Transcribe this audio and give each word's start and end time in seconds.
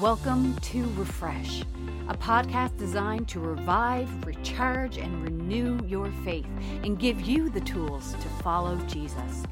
Welcome 0.00 0.56
to 0.56 0.90
Refresh, 0.96 1.60
a 2.08 2.16
podcast 2.16 2.78
designed 2.78 3.28
to 3.28 3.40
revive, 3.40 4.08
recharge, 4.24 4.96
and 4.96 5.22
renew 5.22 5.84
your 5.86 6.10
faith 6.24 6.48
and 6.82 6.98
give 6.98 7.20
you 7.20 7.50
the 7.50 7.60
tools 7.60 8.14
to 8.14 8.28
follow 8.42 8.76
Jesus. 8.88 9.44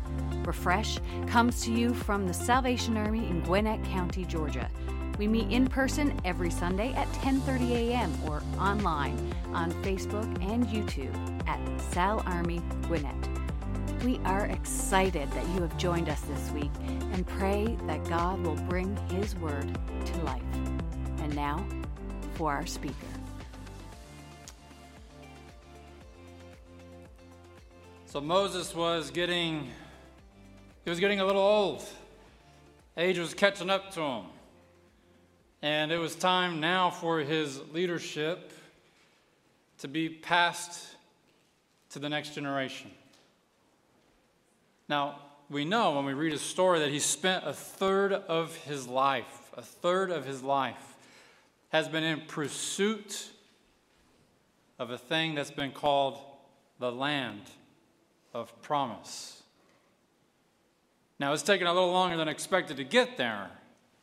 Refresh 0.43 0.99
comes 1.27 1.63
to 1.65 1.73
you 1.73 1.93
from 1.93 2.27
the 2.27 2.33
Salvation 2.33 2.97
Army 2.97 3.29
in 3.29 3.43
Gwinnett 3.43 3.85
County, 3.85 4.25
Georgia. 4.25 4.71
We 5.19 5.29
meet 5.29 5.51
in 5.51 5.67
person 5.67 6.19
every 6.25 6.51
Sunday 6.51 6.95
at 6.95 7.13
10:30 7.13 7.73
a.m. 7.73 8.11
or 8.27 8.43
online 8.59 9.35
on 9.53 9.73
Facebook 9.83 10.27
and 10.43 10.67
YouTube 10.69 11.15
at 11.47 11.61
Sal 11.93 12.23
Army 12.25 12.63
Gwinnett. 12.85 13.30
We 14.05 14.19
are 14.25 14.47
excited 14.47 15.31
that 15.33 15.47
you 15.51 15.61
have 15.61 15.77
joined 15.77 16.09
us 16.09 16.23
this 16.23 16.51
week 16.53 16.71
and 17.13 17.27
pray 17.27 17.77
that 17.87 18.03
God 18.09 18.41
will 18.41 18.57
bring 18.57 18.97
His 19.09 19.37
word 19.37 19.79
to 20.07 20.23
life. 20.23 20.43
And 21.19 21.37
now 21.37 21.67
for 22.33 22.51
our 22.51 22.65
speaker. 22.65 22.95
So 28.07 28.23
Moses 28.23 28.75
was 28.75 29.11
getting 29.11 29.69
he 30.83 30.89
was 30.89 30.99
getting 30.99 31.21
a 31.21 31.27
little 31.27 31.43
old. 31.43 31.85
Age 32.97 33.19
was 33.19 33.35
catching 33.35 33.69
up 33.69 33.93
to 33.93 34.01
him. 34.01 34.25
And 35.61 35.93
it 35.93 35.99
was 35.99 36.15
time 36.15 36.59
now 36.59 36.89
for 36.89 37.19
his 37.19 37.61
leadership 37.71 38.51
to 39.79 39.89
be 39.89 40.09
passed 40.09 40.97
to 41.91 41.99
the 41.99 42.09
next 42.09 42.35
generation. 42.35 42.91
Now, 44.91 45.21
we 45.49 45.65
know 45.65 45.93
when 45.93 46.05
we 46.05 46.15
read 46.15 46.33
his 46.33 46.41
story 46.43 46.81
that 46.81 46.91
he 46.91 46.99
spent 46.99 47.47
a 47.47 47.53
third 47.53 48.13
of 48.13 48.57
his 48.57 48.89
life, 48.89 49.53
a 49.57 49.63
third 49.63 50.11
of 50.11 50.27
his 50.27 50.43
life 50.43 50.97
has 51.69 51.87
been 51.87 52.03
in 52.03 52.23
pursuit 52.23 53.29
of 54.81 54.91
a 54.91 54.99
thing 54.99 55.37
that's 55.37 55.53
been 55.53 55.71
called 55.71 56.19
the 56.81 56.91
land 56.91 57.43
of 58.35 58.61
promise. 58.63 59.45
Now, 61.21 61.35
it's 61.35 61.45
taken 61.45 61.69
a 61.69 61.73
little 61.73 61.93
longer 61.93 62.17
than 62.17 62.27
expected 62.27 62.77
to 62.79 62.85
get 62.85 63.17
there, 63.17 63.49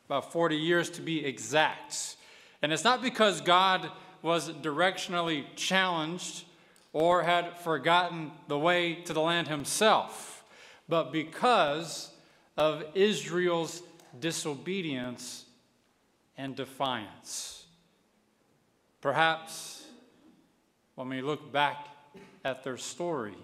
about 0.06 0.32
40 0.32 0.56
years 0.56 0.88
to 0.92 1.02
be 1.02 1.22
exact. 1.22 2.16
And 2.62 2.72
it's 2.72 2.84
not 2.84 3.02
because 3.02 3.42
God 3.42 3.90
was 4.22 4.48
directionally 4.48 5.44
challenged 5.54 6.44
or 6.94 7.24
had 7.24 7.58
forgotten 7.58 8.30
the 8.46 8.58
way 8.58 8.94
to 8.94 9.12
the 9.12 9.20
land 9.20 9.48
himself 9.48 10.36
but 10.88 11.12
because 11.12 12.10
of 12.56 12.84
Israel's 12.94 13.82
disobedience 14.18 15.44
and 16.36 16.56
defiance. 16.56 17.66
Perhaps 19.00 19.84
when 20.94 21.08
we 21.08 21.20
look 21.20 21.52
back 21.52 21.88
at 22.44 22.64
their 22.64 22.76
story, 22.76 23.36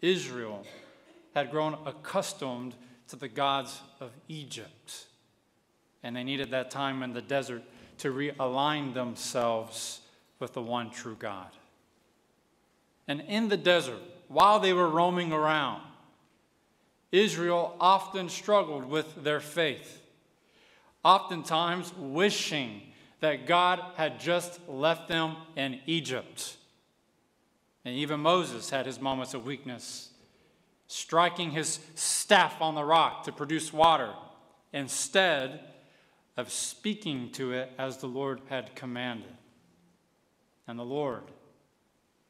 Israel 0.00 0.64
had 1.34 1.50
grown 1.50 1.76
accustomed 1.86 2.74
to 3.08 3.16
the 3.16 3.28
gods 3.28 3.80
of 4.00 4.10
Egypt, 4.28 5.06
and 6.02 6.16
they 6.16 6.24
needed 6.24 6.50
that 6.50 6.70
time 6.70 7.02
in 7.02 7.12
the 7.12 7.22
desert 7.22 7.62
to 7.98 8.12
realign 8.12 8.94
themselves 8.94 10.00
with 10.40 10.52
the 10.54 10.62
one 10.62 10.90
true 10.90 11.16
God. 11.18 11.50
And 13.06 13.20
in 13.20 13.48
the 13.48 13.56
desert, 13.56 14.00
while 14.28 14.58
they 14.58 14.72
were 14.72 14.88
roaming 14.88 15.32
around, 15.32 15.82
Israel 17.12 17.76
often 17.78 18.30
struggled 18.30 18.86
with 18.86 19.22
their 19.22 19.40
faith, 19.40 20.00
oftentimes 21.04 21.92
wishing 21.96 22.80
that 23.20 23.46
God 23.46 23.80
had 23.96 24.18
just 24.18 24.66
left 24.66 25.08
them 25.08 25.36
in 25.54 25.78
Egypt. 25.86 26.56
And 27.84 27.94
even 27.94 28.20
Moses 28.20 28.70
had 28.70 28.86
his 28.86 29.00
moments 29.00 29.34
of 29.34 29.44
weakness, 29.44 30.08
striking 30.86 31.50
his 31.50 31.78
staff 31.94 32.60
on 32.60 32.74
the 32.74 32.84
rock 32.84 33.24
to 33.24 33.32
produce 33.32 33.72
water 33.72 34.12
instead 34.72 35.60
of 36.36 36.50
speaking 36.50 37.30
to 37.32 37.52
it 37.52 37.70
as 37.78 37.98
the 37.98 38.06
Lord 38.06 38.40
had 38.48 38.74
commanded. 38.74 39.36
And 40.66 40.78
the 40.78 40.84
Lord, 40.84 41.24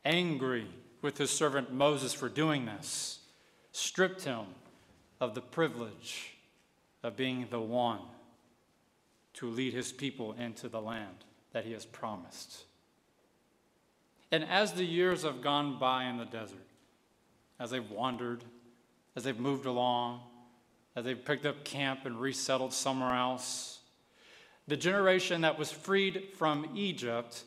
angry 0.04 0.66
with 1.02 1.18
his 1.18 1.30
servant 1.30 1.72
Moses 1.72 2.12
for 2.12 2.28
doing 2.28 2.66
this, 2.66 3.20
stripped 3.70 4.24
him 4.24 4.46
of 5.22 5.36
the 5.36 5.40
privilege 5.40 6.34
of 7.04 7.16
being 7.16 7.46
the 7.48 7.60
one 7.60 8.00
to 9.32 9.48
lead 9.48 9.72
his 9.72 9.92
people 9.92 10.32
into 10.32 10.68
the 10.68 10.80
land 10.80 11.24
that 11.52 11.64
he 11.64 11.70
has 11.70 11.86
promised. 11.86 12.64
And 14.32 14.44
as 14.44 14.72
the 14.72 14.84
years 14.84 15.22
have 15.22 15.40
gone 15.40 15.78
by 15.78 16.06
in 16.06 16.16
the 16.16 16.24
desert, 16.24 16.66
as 17.60 17.70
they've 17.70 17.88
wandered, 17.88 18.42
as 19.14 19.22
they've 19.22 19.38
moved 19.38 19.64
along, 19.64 20.22
as 20.96 21.04
they've 21.04 21.24
picked 21.24 21.46
up 21.46 21.62
camp 21.62 22.04
and 22.04 22.20
resettled 22.20 22.72
somewhere 22.72 23.14
else, 23.14 23.78
the 24.66 24.76
generation 24.76 25.42
that 25.42 25.56
was 25.56 25.70
freed 25.70 26.30
from 26.36 26.68
Egypt, 26.74 27.44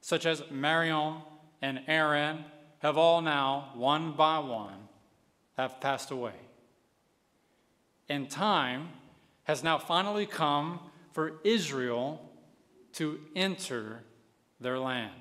such 0.00 0.26
as 0.26 0.42
Miriam 0.50 1.18
and 1.62 1.82
Aaron, 1.86 2.44
have 2.80 2.98
all 2.98 3.22
now, 3.22 3.70
one 3.74 4.10
by 4.10 4.40
one, 4.40 4.88
have 5.56 5.80
passed 5.80 6.10
away 6.10 6.34
and 8.08 8.30
time 8.30 8.88
has 9.44 9.62
now 9.62 9.78
finally 9.78 10.26
come 10.26 10.80
for 11.12 11.34
Israel 11.44 12.20
to 12.94 13.18
enter 13.34 14.02
their 14.60 14.78
land. 14.78 15.12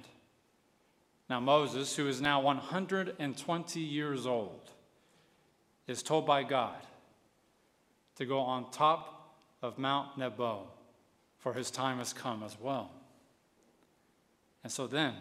Now, 1.29 1.39
Moses, 1.39 1.95
who 1.95 2.07
is 2.07 2.21
now 2.21 2.41
120 2.41 3.79
years 3.79 4.25
old, 4.25 4.71
is 5.87 6.03
told 6.03 6.25
by 6.25 6.43
God 6.43 6.77
to 8.15 8.25
go 8.25 8.39
on 8.39 8.71
top 8.71 9.35
of 9.61 9.77
Mount 9.77 10.17
Nebo, 10.17 10.67
for 11.37 11.53
his 11.53 11.71
time 11.71 11.97
has 11.97 12.13
come 12.13 12.43
as 12.43 12.57
well. 12.59 12.91
And 14.63 14.71
so 14.71 14.87
then, 14.87 15.13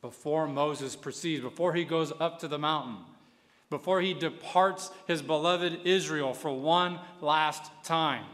before 0.00 0.48
Moses 0.48 0.96
proceeds, 0.96 1.42
before 1.42 1.74
he 1.74 1.84
goes 1.84 2.12
up 2.18 2.38
to 2.40 2.48
the 2.48 2.58
mountain, 2.58 2.96
before 3.72 4.02
he 4.02 4.12
departs 4.12 4.90
his 5.06 5.22
beloved 5.22 5.80
Israel 5.84 6.34
for 6.34 6.52
one 6.52 7.00
last 7.22 7.70
time 7.84 8.26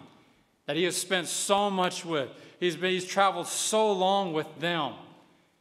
that 0.67 0.75
he 0.75 0.83
has 0.83 0.97
spent 0.97 1.29
so 1.29 1.71
much 1.71 2.05
with. 2.05 2.29
He's, 2.59 2.75
been, 2.75 2.91
he's 2.91 3.05
traveled 3.07 3.47
so 3.47 3.93
long 3.93 4.33
with 4.33 4.49
them. 4.59 4.95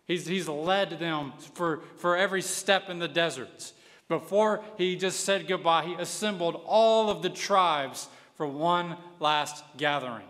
He's, 0.08 0.26
he's 0.26 0.48
led 0.48 0.98
them 0.98 1.32
for, 1.54 1.82
for 1.98 2.18
every 2.18 2.42
step 2.42 2.90
in 2.90 2.98
the 2.98 3.08
deserts. 3.08 3.74
Before 4.10 4.64
he 4.80 4.96
just 4.96 5.20
said 5.20 5.48
goodbye, 5.48 5.86
he 5.86 5.94
assembled 5.94 6.60
all 6.66 7.12
of 7.12 7.22
the 7.22 7.30
tribes 7.30 8.08
for 8.34 8.48
one 8.48 8.98
last 9.20 9.64
gathering. 9.78 10.26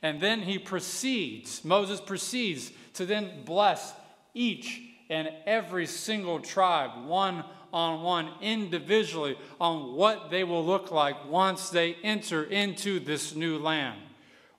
And 0.00 0.18
then 0.18 0.40
he 0.40 0.58
proceeds, 0.58 1.62
Moses 1.62 2.00
proceeds 2.00 2.72
to 2.94 3.04
then 3.04 3.44
bless 3.44 3.92
each 4.32 4.80
and 5.10 5.28
every 5.44 5.84
single 5.84 6.40
tribe, 6.40 7.06
one 7.06 7.44
on 7.72 8.02
one 8.02 8.28
individually 8.40 9.36
on 9.60 9.94
what 9.94 10.30
they 10.30 10.44
will 10.44 10.64
look 10.64 10.90
like 10.90 11.28
once 11.28 11.70
they 11.70 11.94
enter 12.02 12.44
into 12.44 13.00
this 13.00 13.34
new 13.34 13.58
land, 13.58 13.98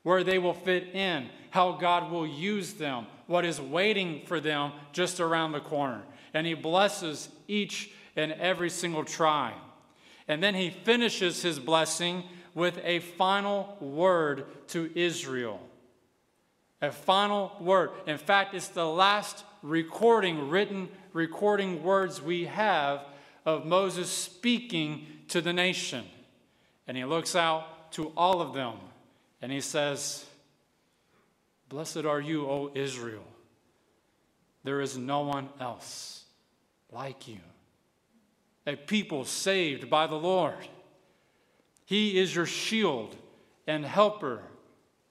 where 0.04 0.24
they 0.24 0.40
will 0.40 0.54
fit 0.54 0.94
in, 0.94 1.30
how 1.52 1.74
God 1.74 2.12
will 2.12 2.26
use 2.26 2.74
them, 2.74 3.06
what 3.28 3.46
is 3.46 3.62
waiting 3.62 4.24
for 4.26 4.40
them 4.40 4.72
just 4.92 5.20
around 5.20 5.52
the 5.52 5.60
corner. 5.60 6.02
And 6.34 6.48
He 6.48 6.56
blesses 6.56 7.30
each 7.48 7.92
and 8.16 8.32
every 8.34 8.70
single 8.70 9.06
tribe. 9.06 9.54
And 10.28 10.42
then 10.42 10.56
He 10.56 10.72
finishes 10.72 11.42
His 11.42 11.60
blessing 11.60 12.24
with 12.56 12.80
a 12.84 13.00
final 13.00 13.78
word 13.80 14.46
to 14.70 14.90
Israel. 14.96 15.60
A 16.82 16.92
final 16.92 17.56
word. 17.62 17.92
In 18.08 18.18
fact, 18.18 18.54
it's 18.54 18.68
the 18.68 18.86
last 18.86 19.46
recording, 19.62 20.50
written 20.50 20.90
recording 21.14 21.84
words 21.84 22.22
we 22.22 22.46
have 22.46 23.06
of 23.46 23.66
Moses 23.66 24.10
speaking 24.10 25.06
to 25.30 25.42
the 25.42 25.54
nation. 25.54 26.06
And 26.88 26.98
he 26.98 27.06
looks 27.06 27.36
out 27.36 27.92
to 27.94 28.12
all 28.16 28.42
of 28.42 28.54
them 28.54 28.76
and 29.42 29.52
he 29.52 29.62
says, 29.62 30.26
Blessed 31.70 32.06
are 32.06 32.22
you, 32.22 32.48
O 32.48 32.72
Israel. 32.74 33.26
There 34.64 34.80
is 34.80 34.98
no 34.98 35.22
one 35.22 35.50
else 35.60 36.24
like 36.92 37.28
you. 37.28 37.40
A 38.66 38.76
people 38.76 39.26
saved 39.26 39.90
by 39.90 40.08
the 40.08 40.16
Lord. 40.16 40.68
He 41.86 42.18
is 42.18 42.34
your 42.34 42.46
shield 42.46 43.16
and 43.68 43.84
helper 43.84 44.42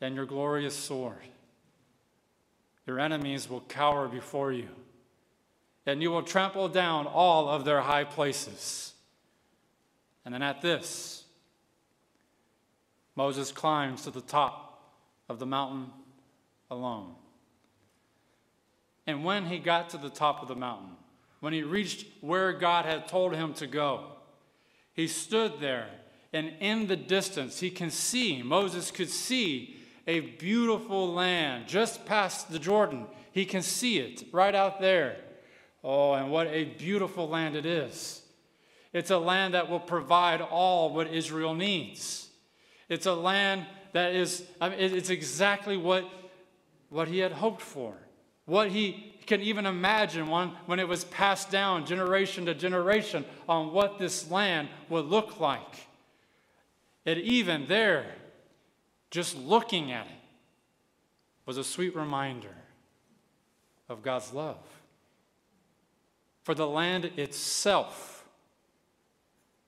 and 0.00 0.14
your 0.14 0.24
glorious 0.24 0.74
sword. 0.74 1.16
Your 2.86 2.98
enemies 2.98 3.48
will 3.48 3.60
cower 3.60 4.08
before 4.08 4.52
you 4.52 4.68
and 5.86 6.02
you 6.02 6.10
will 6.10 6.22
trample 6.22 6.68
down 6.68 7.06
all 7.06 7.48
of 7.48 7.64
their 7.64 7.80
high 7.80 8.04
places. 8.04 8.92
And 10.24 10.32
then 10.32 10.42
at 10.42 10.62
this, 10.62 11.24
Moses 13.16 13.52
climbs 13.52 14.02
to 14.02 14.10
the 14.10 14.20
top 14.20 14.92
of 15.28 15.38
the 15.38 15.46
mountain 15.46 15.90
alone. 16.70 17.14
And 19.06 19.24
when 19.24 19.46
he 19.46 19.58
got 19.58 19.90
to 19.90 19.98
the 19.98 20.10
top 20.10 20.42
of 20.42 20.48
the 20.48 20.54
mountain, 20.54 20.90
when 21.40 21.52
he 21.52 21.62
reached 21.62 22.06
where 22.20 22.52
God 22.52 22.84
had 22.84 23.08
told 23.08 23.34
him 23.34 23.52
to 23.54 23.66
go, 23.66 24.06
he 24.94 25.08
stood 25.08 25.58
there, 25.58 25.88
and 26.32 26.52
in 26.60 26.86
the 26.86 26.96
distance, 26.96 27.60
he 27.60 27.70
can 27.70 27.90
see, 27.90 28.42
Moses 28.42 28.90
could 28.90 29.10
see 29.10 29.76
a 30.06 30.20
beautiful 30.20 31.12
land 31.12 31.66
just 31.66 32.06
past 32.06 32.50
the 32.50 32.58
Jordan. 32.58 33.06
He 33.32 33.44
can 33.44 33.62
see 33.62 33.98
it 33.98 34.24
right 34.32 34.54
out 34.54 34.80
there. 34.80 35.16
Oh, 35.84 36.12
and 36.12 36.30
what 36.30 36.46
a 36.48 36.64
beautiful 36.64 37.28
land 37.28 37.56
it 37.56 37.66
is. 37.66 38.22
It's 38.92 39.10
a 39.10 39.18
land 39.18 39.54
that 39.54 39.70
will 39.70 39.80
provide 39.80 40.40
all 40.40 40.94
what 40.94 41.08
Israel 41.08 41.54
needs. 41.54 42.28
It's 42.88 43.06
a 43.06 43.14
land 43.14 43.66
that 43.92 44.14
is, 44.14 44.44
I 44.60 44.68
mean, 44.68 44.78
it's 44.78 45.10
exactly 45.10 45.76
what, 45.76 46.08
what 46.90 47.08
he 47.08 47.18
had 47.18 47.32
hoped 47.32 47.62
for, 47.62 47.94
what 48.44 48.70
he 48.70 49.14
can 49.26 49.40
even 49.40 49.66
imagine 49.66 50.28
when, 50.28 50.48
when 50.66 50.78
it 50.78 50.88
was 50.88 51.04
passed 51.04 51.50
down 51.50 51.86
generation 51.86 52.46
to 52.46 52.54
generation 52.54 53.24
on 53.48 53.72
what 53.72 53.98
this 53.98 54.30
land 54.30 54.68
would 54.88 55.06
look 55.06 55.40
like. 55.40 55.86
And 57.06 57.18
even 57.20 57.66
there, 57.66 58.06
just 59.10 59.36
looking 59.36 59.90
at 59.90 60.06
it, 60.06 60.12
was 61.46 61.56
a 61.56 61.64
sweet 61.64 61.96
reminder 61.96 62.54
of 63.88 64.02
God's 64.02 64.32
love. 64.32 64.58
For 66.42 66.54
the 66.54 66.66
land 66.66 67.04
itself 67.16 68.24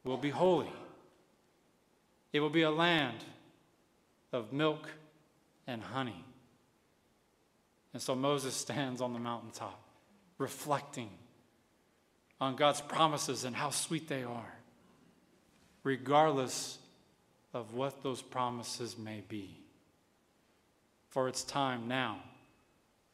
will 0.02 0.16
be 0.16 0.30
holy. 0.30 0.72
It 2.32 2.40
will 2.40 2.50
be 2.50 2.62
a 2.62 2.70
land 2.70 3.24
of 4.32 4.52
milk 4.52 4.88
and 5.66 5.82
honey. 5.82 6.24
And 7.92 8.02
so 8.02 8.14
Moses 8.14 8.54
stands 8.54 9.00
on 9.00 9.12
the 9.12 9.18
mountaintop, 9.18 9.80
reflecting 10.38 11.10
on 12.40 12.56
God's 12.56 12.80
promises 12.80 13.44
and 13.44 13.54
how 13.54 13.70
sweet 13.70 14.08
they 14.08 14.24
are, 14.24 14.54
regardless 15.84 16.78
of 17.54 17.74
what 17.74 18.02
those 18.02 18.20
promises 18.20 18.98
may 18.98 19.22
be. 19.28 19.56
For 21.10 21.28
it's 21.28 21.44
time 21.44 21.86
now 21.86 22.18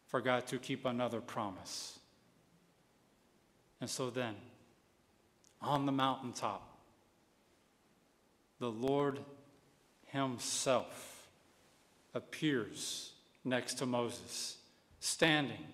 for 0.06 0.23
God 0.23 0.47
to 0.49 0.59
keep 0.59 0.87
another 0.87 1.21
promise. 1.21 2.00
And 3.81 3.88
so 3.88 4.11
then, 4.11 4.35
on 5.62 5.87
the 5.87 5.93
mountaintop, 5.93 6.79
the 8.59 8.71
Lord 8.71 9.21
Himself 10.06 11.29
appears 12.15 13.12
next 13.44 13.75
to 13.75 13.87
Moses, 13.87 14.56
standing 14.99 15.67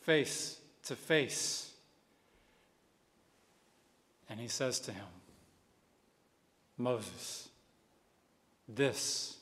face 0.00 0.58
to 0.84 0.96
face. 0.96 1.70
And 4.28 4.40
He 4.40 4.48
says 4.48 4.80
to 4.80 4.92
him, 4.92 5.06
Moses, 6.76 7.48
this 8.68 9.36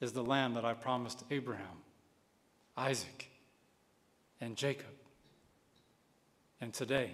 is 0.00 0.12
the 0.12 0.24
land 0.24 0.56
that 0.56 0.64
I 0.64 0.74
promised 0.74 1.22
Abraham, 1.30 1.82
Isaac, 2.76 3.30
and 4.40 4.56
Jacob. 4.56 4.86
And 6.60 6.72
today, 6.72 7.10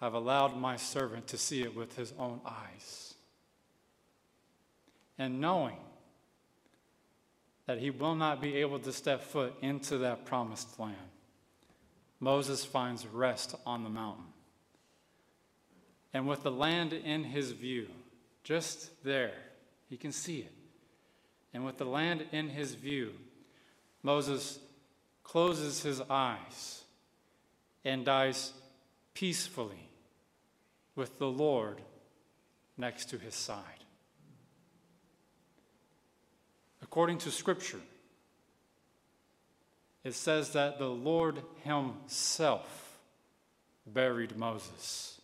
I've 0.00 0.14
allowed 0.14 0.56
my 0.56 0.76
servant 0.76 1.26
to 1.28 1.38
see 1.38 1.62
it 1.62 1.74
with 1.74 1.96
his 1.96 2.12
own 2.18 2.40
eyes. 2.46 3.14
And 5.18 5.40
knowing 5.40 5.76
that 7.66 7.78
he 7.78 7.90
will 7.90 8.14
not 8.14 8.40
be 8.40 8.56
able 8.56 8.78
to 8.78 8.92
step 8.92 9.22
foot 9.22 9.54
into 9.60 9.98
that 9.98 10.24
promised 10.24 10.78
land, 10.78 10.96
Moses 12.18 12.64
finds 12.64 13.06
rest 13.06 13.54
on 13.66 13.84
the 13.84 13.90
mountain. 13.90 14.24
And 16.12 16.26
with 16.26 16.42
the 16.42 16.50
land 16.50 16.92
in 16.92 17.24
his 17.24 17.52
view, 17.52 17.88
just 18.42 19.02
there, 19.04 19.34
he 19.88 19.96
can 19.96 20.12
see 20.12 20.38
it. 20.40 20.52
And 21.52 21.64
with 21.64 21.78
the 21.78 21.84
land 21.84 22.24
in 22.32 22.48
his 22.48 22.74
view, 22.74 23.12
Moses 24.02 24.58
closes 25.22 25.82
his 25.82 26.00
eyes 26.08 26.79
and 27.84 28.04
dies 28.04 28.52
peacefully 29.14 29.88
with 30.94 31.18
the 31.18 31.30
Lord 31.30 31.80
next 32.76 33.10
to 33.10 33.18
his 33.18 33.34
side. 33.34 33.64
According 36.82 37.18
to 37.18 37.30
Scripture, 37.30 37.80
it 40.02 40.14
says 40.14 40.52
that 40.52 40.78
the 40.78 40.88
Lord 40.88 41.42
Himself 41.62 42.98
buried 43.86 44.36
Moses, 44.36 45.20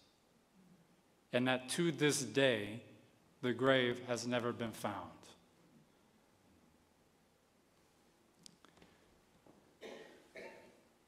and 1.33 1.49
that 1.49 1.69
to 1.71 1.91
this 1.91 2.23
day 2.23 2.83
the 3.43 3.53
grave 3.53 4.01
has 4.07 4.27
never 4.27 4.53
been 4.53 4.73
found. 4.73 5.11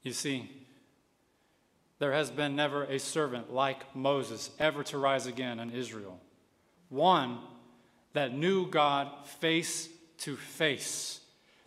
You 0.01 0.13
see, 0.13 0.58
there 1.99 2.13
has 2.13 2.31
been 2.31 2.55
never 2.55 2.85
a 2.85 2.97
servant 2.97 3.53
like 3.53 3.95
Moses 3.95 4.49
ever 4.57 4.83
to 4.85 4.97
rise 4.97 5.25
again 5.25 5.59
in 5.59 5.71
Israel. 5.71 6.19
One 6.87 7.39
that 8.13 8.33
knew 8.33 8.67
God 8.67 9.09
face 9.39 9.89
to 10.19 10.35
face, 10.35 11.19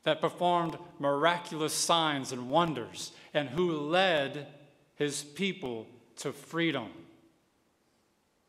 that 0.04 0.20
performed 0.20 0.76
miraculous 0.98 1.74
signs 1.74 2.32
and 2.32 2.50
wonders, 2.50 3.12
and 3.34 3.48
who 3.48 3.72
led 3.72 4.48
his 4.96 5.22
people 5.22 5.86
to 6.16 6.32
freedom. 6.32 6.88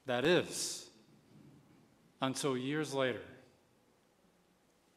That 0.05 0.25
is, 0.25 0.87
until 2.21 2.57
years 2.57 2.93
later, 2.93 3.21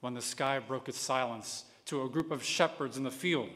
when 0.00 0.14
the 0.14 0.22
sky 0.22 0.60
broke 0.60 0.88
its 0.88 1.00
silence 1.00 1.64
to 1.86 2.02
a 2.02 2.08
group 2.08 2.30
of 2.30 2.44
shepherds 2.44 2.96
in 2.96 3.04
the 3.04 3.10
field 3.10 3.50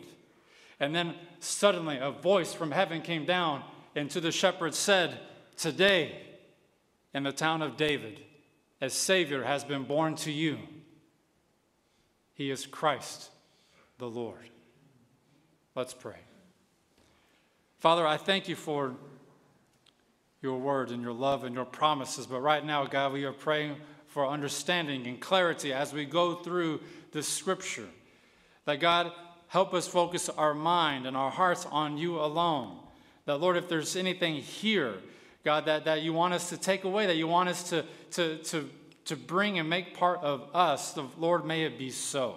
and 0.81 0.95
then 0.95 1.15
suddenly 1.39 1.99
a 1.99 2.11
voice 2.11 2.53
from 2.55 2.73
heaven 2.73 3.03
came 3.03 3.27
down, 3.27 3.63
and 3.95 4.11
to 4.11 4.21
the 4.21 4.33
shepherds 4.33 4.79
said, 4.79 5.21
Today, 5.57 6.19
in 7.13 7.23
the 7.23 7.33
town 7.33 7.61
of 7.61 7.77
David, 7.77 8.21
a 8.81 8.89
Savior 8.89 9.45
has 9.45 9.63
been 9.63 9.85
born 9.85 10.17
to 10.17 10.33
you. 10.33 10.59
He 12.33 12.51
is 12.51 12.67
Christ 12.67 13.31
the 13.99 14.09
Lord. 14.09 14.49
Let's 15.75 15.93
pray. 15.93 16.17
Father, 17.79 18.07
I 18.07 18.17
thank 18.17 18.49
you 18.49 18.57
for 18.57 18.95
your 20.43 20.59
word 20.59 20.91
and 20.91 21.03
your 21.03 21.13
love 21.13 21.45
and 21.45 21.55
your 21.55 21.67
promises. 21.67 22.27
But 22.27 22.41
right 22.41 22.65
now, 22.65 22.87
God, 22.87 23.13
we 23.13 23.25
are 23.25 23.33
praying 23.33 23.77
for 24.07 24.27
understanding 24.27 25.07
and 25.07 25.21
clarity 25.21 25.73
as 25.73 25.93
we 25.93 26.05
go 26.07 26.37
through 26.37 26.81
this 27.13 27.29
scripture. 27.29 27.89
That 28.65 28.81
God, 28.81 29.13
help 29.51 29.75
us 29.75 29.89
focus 29.89 30.29
our 30.29 30.55
mind 30.55 31.07
and 31.07 31.17
our 31.17 31.31
hearts 31.31 31.67
on 31.73 31.99
you 31.99 32.21
alone. 32.21 32.79
That, 33.27 33.41
Lord, 33.41 33.57
if 33.57 33.69
there's 33.69 33.97
anything 33.97 34.37
here, 34.37 34.95
God, 35.45 35.67
that, 35.67 35.87
that 35.87 36.03
you 36.03 36.13
want 36.13 36.35
us 36.35 36.51
to 36.51 36.57
take 36.57 36.85
away, 36.85 37.07
that 37.07 37.17
you 37.17 37.27
want 37.27 37.49
us 37.49 37.69
to, 37.71 37.85
to, 38.13 38.39
to, 38.39 38.71
to 39.07 39.17
bring 39.17 39.59
and 39.59 39.69
make 39.69 39.97
part 39.97 40.21
of 40.23 40.49
us, 40.55 40.93
the 40.93 41.05
Lord, 41.19 41.45
may 41.45 41.65
it 41.65 41.79
be 41.79 41.91
so. 41.91 42.37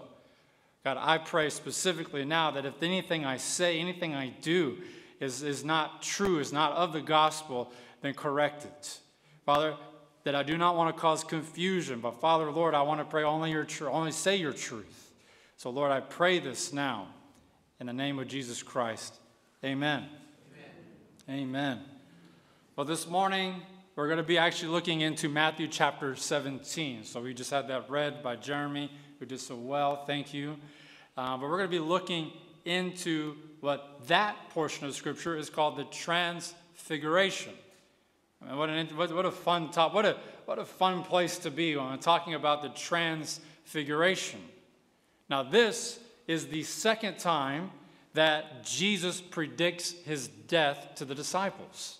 God, 0.83 0.97
I 0.99 1.19
pray 1.19 1.51
specifically 1.51 2.25
now 2.25 2.49
that 2.49 2.65
if 2.65 2.81
anything 2.81 3.25
I 3.25 3.37
say, 3.37 3.79
anything 3.79 4.15
I 4.15 4.33
do 4.41 4.79
is, 5.19 5.43
is 5.43 5.63
not 5.63 6.01
true, 6.01 6.39
is 6.39 6.51
not 6.51 6.71
of 6.71 6.93
the 6.93 7.01
gospel, 7.01 7.71
then 8.01 8.15
correct 8.15 8.65
it. 8.65 8.99
Father, 9.45 9.75
that 10.23 10.33
I 10.33 10.41
do 10.41 10.57
not 10.57 10.75
want 10.75 10.95
to 10.95 10.99
cause 10.99 11.23
confusion, 11.23 11.99
but 11.99 12.19
Father, 12.19 12.49
Lord, 12.49 12.73
I 12.73 12.81
want 12.81 13.01
to 13.01 13.05
pray 13.05 13.23
only 13.23 13.51
your 13.51 13.65
truth, 13.65 13.91
only 13.93 14.11
say 14.11 14.35
your 14.35 14.53
truth. 14.53 15.12
So, 15.63 15.69
Lord, 15.69 15.93
I 15.93 16.01
pray 16.01 16.39
this 16.39 16.73
now 16.73 17.07
in 17.79 17.87
the 17.87 17.93
name 17.93 18.19
of 18.19 18.27
Jesus 18.27 18.61
Christ. 18.61 19.15
Amen. 19.63 20.09
Amen. 21.29 21.41
Amen. 21.41 21.79
Well, 22.75 22.85
this 22.85 23.07
morning, 23.07 23.61
we're 23.95 24.07
going 24.07 24.17
to 24.17 24.23
be 24.23 24.37
actually 24.37 24.71
looking 24.71 24.99
into 24.99 25.29
Matthew 25.29 25.69
chapter 25.69 26.17
17. 26.17 27.05
So, 27.05 27.21
we 27.21 27.33
just 27.33 27.49
had 27.49 27.69
that 27.69 27.89
read 27.89 28.21
by 28.21 28.35
Jeremy, 28.35 28.91
who 29.19 29.25
did 29.25 29.39
so 29.39 29.55
well. 29.55 30.03
Thank 30.05 30.33
you. 30.33 30.57
Uh, 31.15 31.37
but 31.37 31.43
we're 31.43 31.55
going 31.55 31.69
to 31.69 31.77
be 31.77 31.79
looking 31.79 32.33
into 32.65 33.37
what 33.61 34.05
that 34.07 34.49
portion 34.49 34.85
of 34.85 34.93
Scripture 34.93 35.37
is 35.37 35.49
called 35.49 35.77
the 35.77 35.85
Transfiguration. 35.85 37.53
I 38.41 38.49
mean, 38.49 38.57
what, 38.57 38.69
an, 38.69 38.87
what, 38.97 39.15
what 39.15 39.25
a 39.25 39.31
fun 39.31 39.71
top, 39.71 39.93
what 39.93 40.05
a, 40.05 40.17
what 40.43 40.59
a 40.59 40.65
fun 40.65 41.03
place 41.03 41.37
to 41.37 41.49
be 41.49 41.77
when 41.77 41.85
I'm 41.85 41.99
talking 41.99 42.33
about 42.33 42.63
the 42.63 42.69
Transfiguration. 42.77 44.41
Now, 45.33 45.41
this 45.41 45.99
is 46.27 46.45
the 46.45 46.61
second 46.61 47.17
time 47.17 47.71
that 48.13 48.63
Jesus 48.63 49.19
predicts 49.19 49.93
his 50.05 50.27
death 50.27 50.91
to 50.97 51.05
the 51.05 51.15
disciples. 51.15 51.97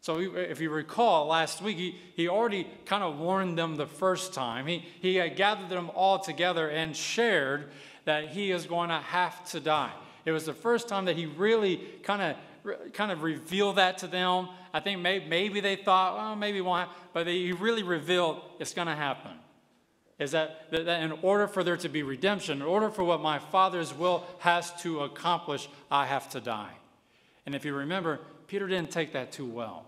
So 0.00 0.18
if 0.18 0.60
you 0.60 0.68
recall 0.70 1.26
last 1.26 1.62
week, 1.62 1.76
he, 1.76 1.94
he 2.16 2.26
already 2.26 2.66
kind 2.84 3.04
of 3.04 3.16
warned 3.16 3.56
them 3.56 3.76
the 3.76 3.86
first 3.86 4.34
time. 4.34 4.66
He, 4.66 4.84
he 5.00 5.14
had 5.14 5.36
gathered 5.36 5.68
them 5.68 5.88
all 5.94 6.18
together 6.18 6.68
and 6.68 6.96
shared 6.96 7.68
that 8.06 8.30
he 8.30 8.50
is 8.50 8.66
going 8.66 8.88
to 8.88 8.98
have 8.98 9.48
to 9.50 9.60
die. 9.60 9.92
It 10.24 10.32
was 10.32 10.44
the 10.44 10.52
first 10.52 10.88
time 10.88 11.04
that 11.04 11.14
he 11.14 11.26
really 11.26 11.76
kind 12.02 12.22
of 12.22 12.92
kind 12.92 13.12
of 13.12 13.22
revealed 13.22 13.76
that 13.76 13.98
to 13.98 14.08
them. 14.08 14.48
I 14.74 14.80
think 14.80 15.00
maybe, 15.00 15.26
maybe 15.26 15.60
they 15.60 15.76
thought, 15.76 16.16
well, 16.16 16.34
maybe 16.34 16.60
won't, 16.60 16.90
but 17.12 17.28
he 17.28 17.52
really 17.52 17.84
revealed 17.84 18.42
it's 18.58 18.74
going 18.74 18.88
to 18.88 18.96
happen. 18.96 19.30
Is 20.18 20.32
that, 20.32 20.70
that 20.72 21.02
in 21.02 21.12
order 21.22 21.46
for 21.46 21.62
there 21.62 21.76
to 21.76 21.88
be 21.88 22.02
redemption, 22.02 22.60
in 22.60 22.66
order 22.66 22.90
for 22.90 23.04
what 23.04 23.20
my 23.20 23.38
Father's 23.38 23.94
will 23.94 24.24
has 24.40 24.72
to 24.82 25.00
accomplish, 25.00 25.68
I 25.90 26.06
have 26.06 26.28
to 26.30 26.40
die. 26.40 26.72
And 27.46 27.54
if 27.54 27.64
you 27.64 27.72
remember, 27.72 28.20
Peter 28.48 28.66
didn't 28.66 28.90
take 28.90 29.12
that 29.12 29.30
too 29.30 29.46
well. 29.46 29.86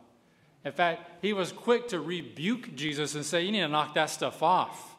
In 0.65 0.73
fact, 0.73 1.23
he 1.23 1.33
was 1.33 1.53
quick 1.53 1.89
to 1.89 2.01
rebuke 2.01 2.75
Jesus 2.77 3.15
and 3.15 3.25
say, 3.25 3.43
You 3.43 3.51
need 3.51 3.61
to 3.61 3.69
knock 3.69 3.95
that 3.95 4.11
stuff 4.11 4.43
off. 4.43 4.97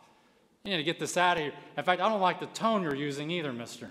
You 0.64 0.72
need 0.72 0.78
to 0.78 0.84
get 0.84 1.00
this 1.00 1.18
out 1.18 1.38
of 1.38 1.44
here. 1.44 1.54
In 1.78 1.84
fact, 1.84 2.02
I 2.02 2.10
don't 2.10 2.22
like 2.22 2.40
the 2.40 2.48
tone 2.48 2.84
you're 2.84 2.96
using 2.96 3.32
either, 3.32 3.54
mister. 3.54 3.90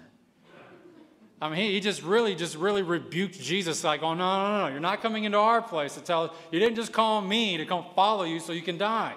I 1.43 1.49
mean, 1.49 1.59
he, 1.59 1.73
he 1.73 1.81
just 1.81 2.03
really, 2.03 2.35
just 2.35 2.55
really 2.55 2.83
rebuked 2.83 3.41
Jesus, 3.41 3.83
like, 3.83 4.03
oh, 4.03 4.13
no, 4.13 4.49
no, 4.49 4.59
no, 4.59 4.67
you're 4.69 4.79
not 4.79 5.01
coming 5.01 5.25
into 5.25 5.39
our 5.39 5.63
place 5.63 5.95
to 5.95 6.01
tell 6.01 6.25
us. 6.25 6.31
You 6.53 6.61
didn't 6.61 6.77
just 6.77 6.93
call 6.93 7.23
me 7.23 7.57
to 7.57 7.65
come 7.65 7.87
follow 7.97 8.25
you 8.25 8.41
so 8.41 8.53
you 8.53 8.61
can 8.61 8.77
die. 8.77 9.15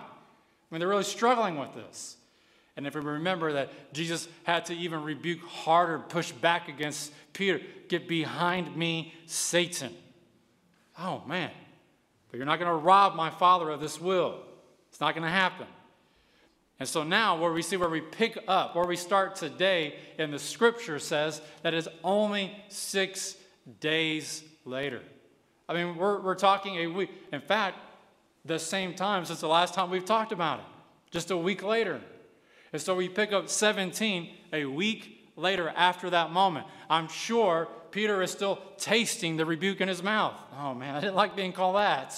I 0.74 0.76
mean, 0.76 0.80
they're 0.80 0.90
really 0.90 1.04
struggling 1.04 1.60
with 1.60 1.76
this. 1.76 2.18
And 2.76 2.88
if 2.88 2.96
we 2.96 3.02
remember 3.02 3.54
that 3.54 3.94
Jesus 3.94 4.28
had 4.42 4.66
to 4.66 4.74
even 4.74 5.04
rebuke 5.04 5.44
harder, 5.44 6.00
push 6.00 6.32
back 6.32 6.68
against 6.68 7.14
Peter, 7.32 7.62
get 7.90 8.08
behind 8.08 8.76
me, 8.76 9.14
Satan. 9.28 9.94
Oh, 10.98 11.22
man. 11.28 11.52
But 12.32 12.38
you're 12.38 12.48
not 12.48 12.58
going 12.58 12.72
to 12.72 12.76
rob 12.76 13.14
my 13.14 13.30
Father 13.30 13.70
of 13.70 13.82
this 13.82 14.02
will. 14.02 14.40
It's 14.90 15.00
not 15.00 15.14
going 15.14 15.26
to 15.26 15.30
happen. 15.30 15.68
And 16.80 16.90
so 16.90 17.04
now, 17.04 17.40
where 17.40 17.54
we 17.54 17.62
see 17.62 17.78
where 17.78 17.88
we 17.88 18.02
pick 18.02 18.40
up, 18.48 18.76
where 18.76 18.88
we 18.88 18.96
start 18.96 19.36
today 19.36 19.94
in 20.18 20.32
the 20.32 20.40
scripture 20.40 20.98
says 20.98 21.40
that 21.62 21.76
is 21.76 21.88
only 22.04 22.52
six 22.70 23.36
days 23.80 24.44
later. 24.66 25.02
I 25.70 25.76
mean, 25.76 25.98
we're, 25.98 26.20
we're 26.20 26.34
talking 26.34 26.78
a 26.78 26.88
week. 26.88 27.12
In 27.32 27.42
fact, 27.42 27.78
the 28.46 28.60
same 28.60 28.94
time 28.94 29.26
since 29.26 29.40
the 29.40 29.48
last 29.48 29.74
time 29.74 29.90
we've 29.90 30.06
talked 30.06 30.32
about 30.32 30.60
it, 30.60 30.66
just 31.12 31.32
a 31.32 31.38
week 31.38 31.64
later. 31.64 32.02
And 32.72 32.82
so 32.82 32.96
we 32.96 33.08
pick 33.08 33.32
up 33.32 33.50
17 33.50 34.30
a 34.52 34.66
week 34.66 35.32
later 35.36 35.70
after 35.70 36.10
that 36.10 36.32
moment. 36.32 36.68
I'm 36.90 37.08
sure 37.08 37.68
Peter 37.92 38.22
is 38.22 38.32
still 38.32 38.60
tasting 38.78 39.38
the 39.38 39.46
rebuke 39.46 39.80
in 39.82 39.88
his 39.88 40.04
mouth. 40.04 40.34
Oh 40.60 40.74
man, 40.74 40.96
I 40.96 41.00
didn't 41.00 41.16
like 41.16 41.36
being 41.36 41.54
called 41.54 41.76
that. 41.76 42.16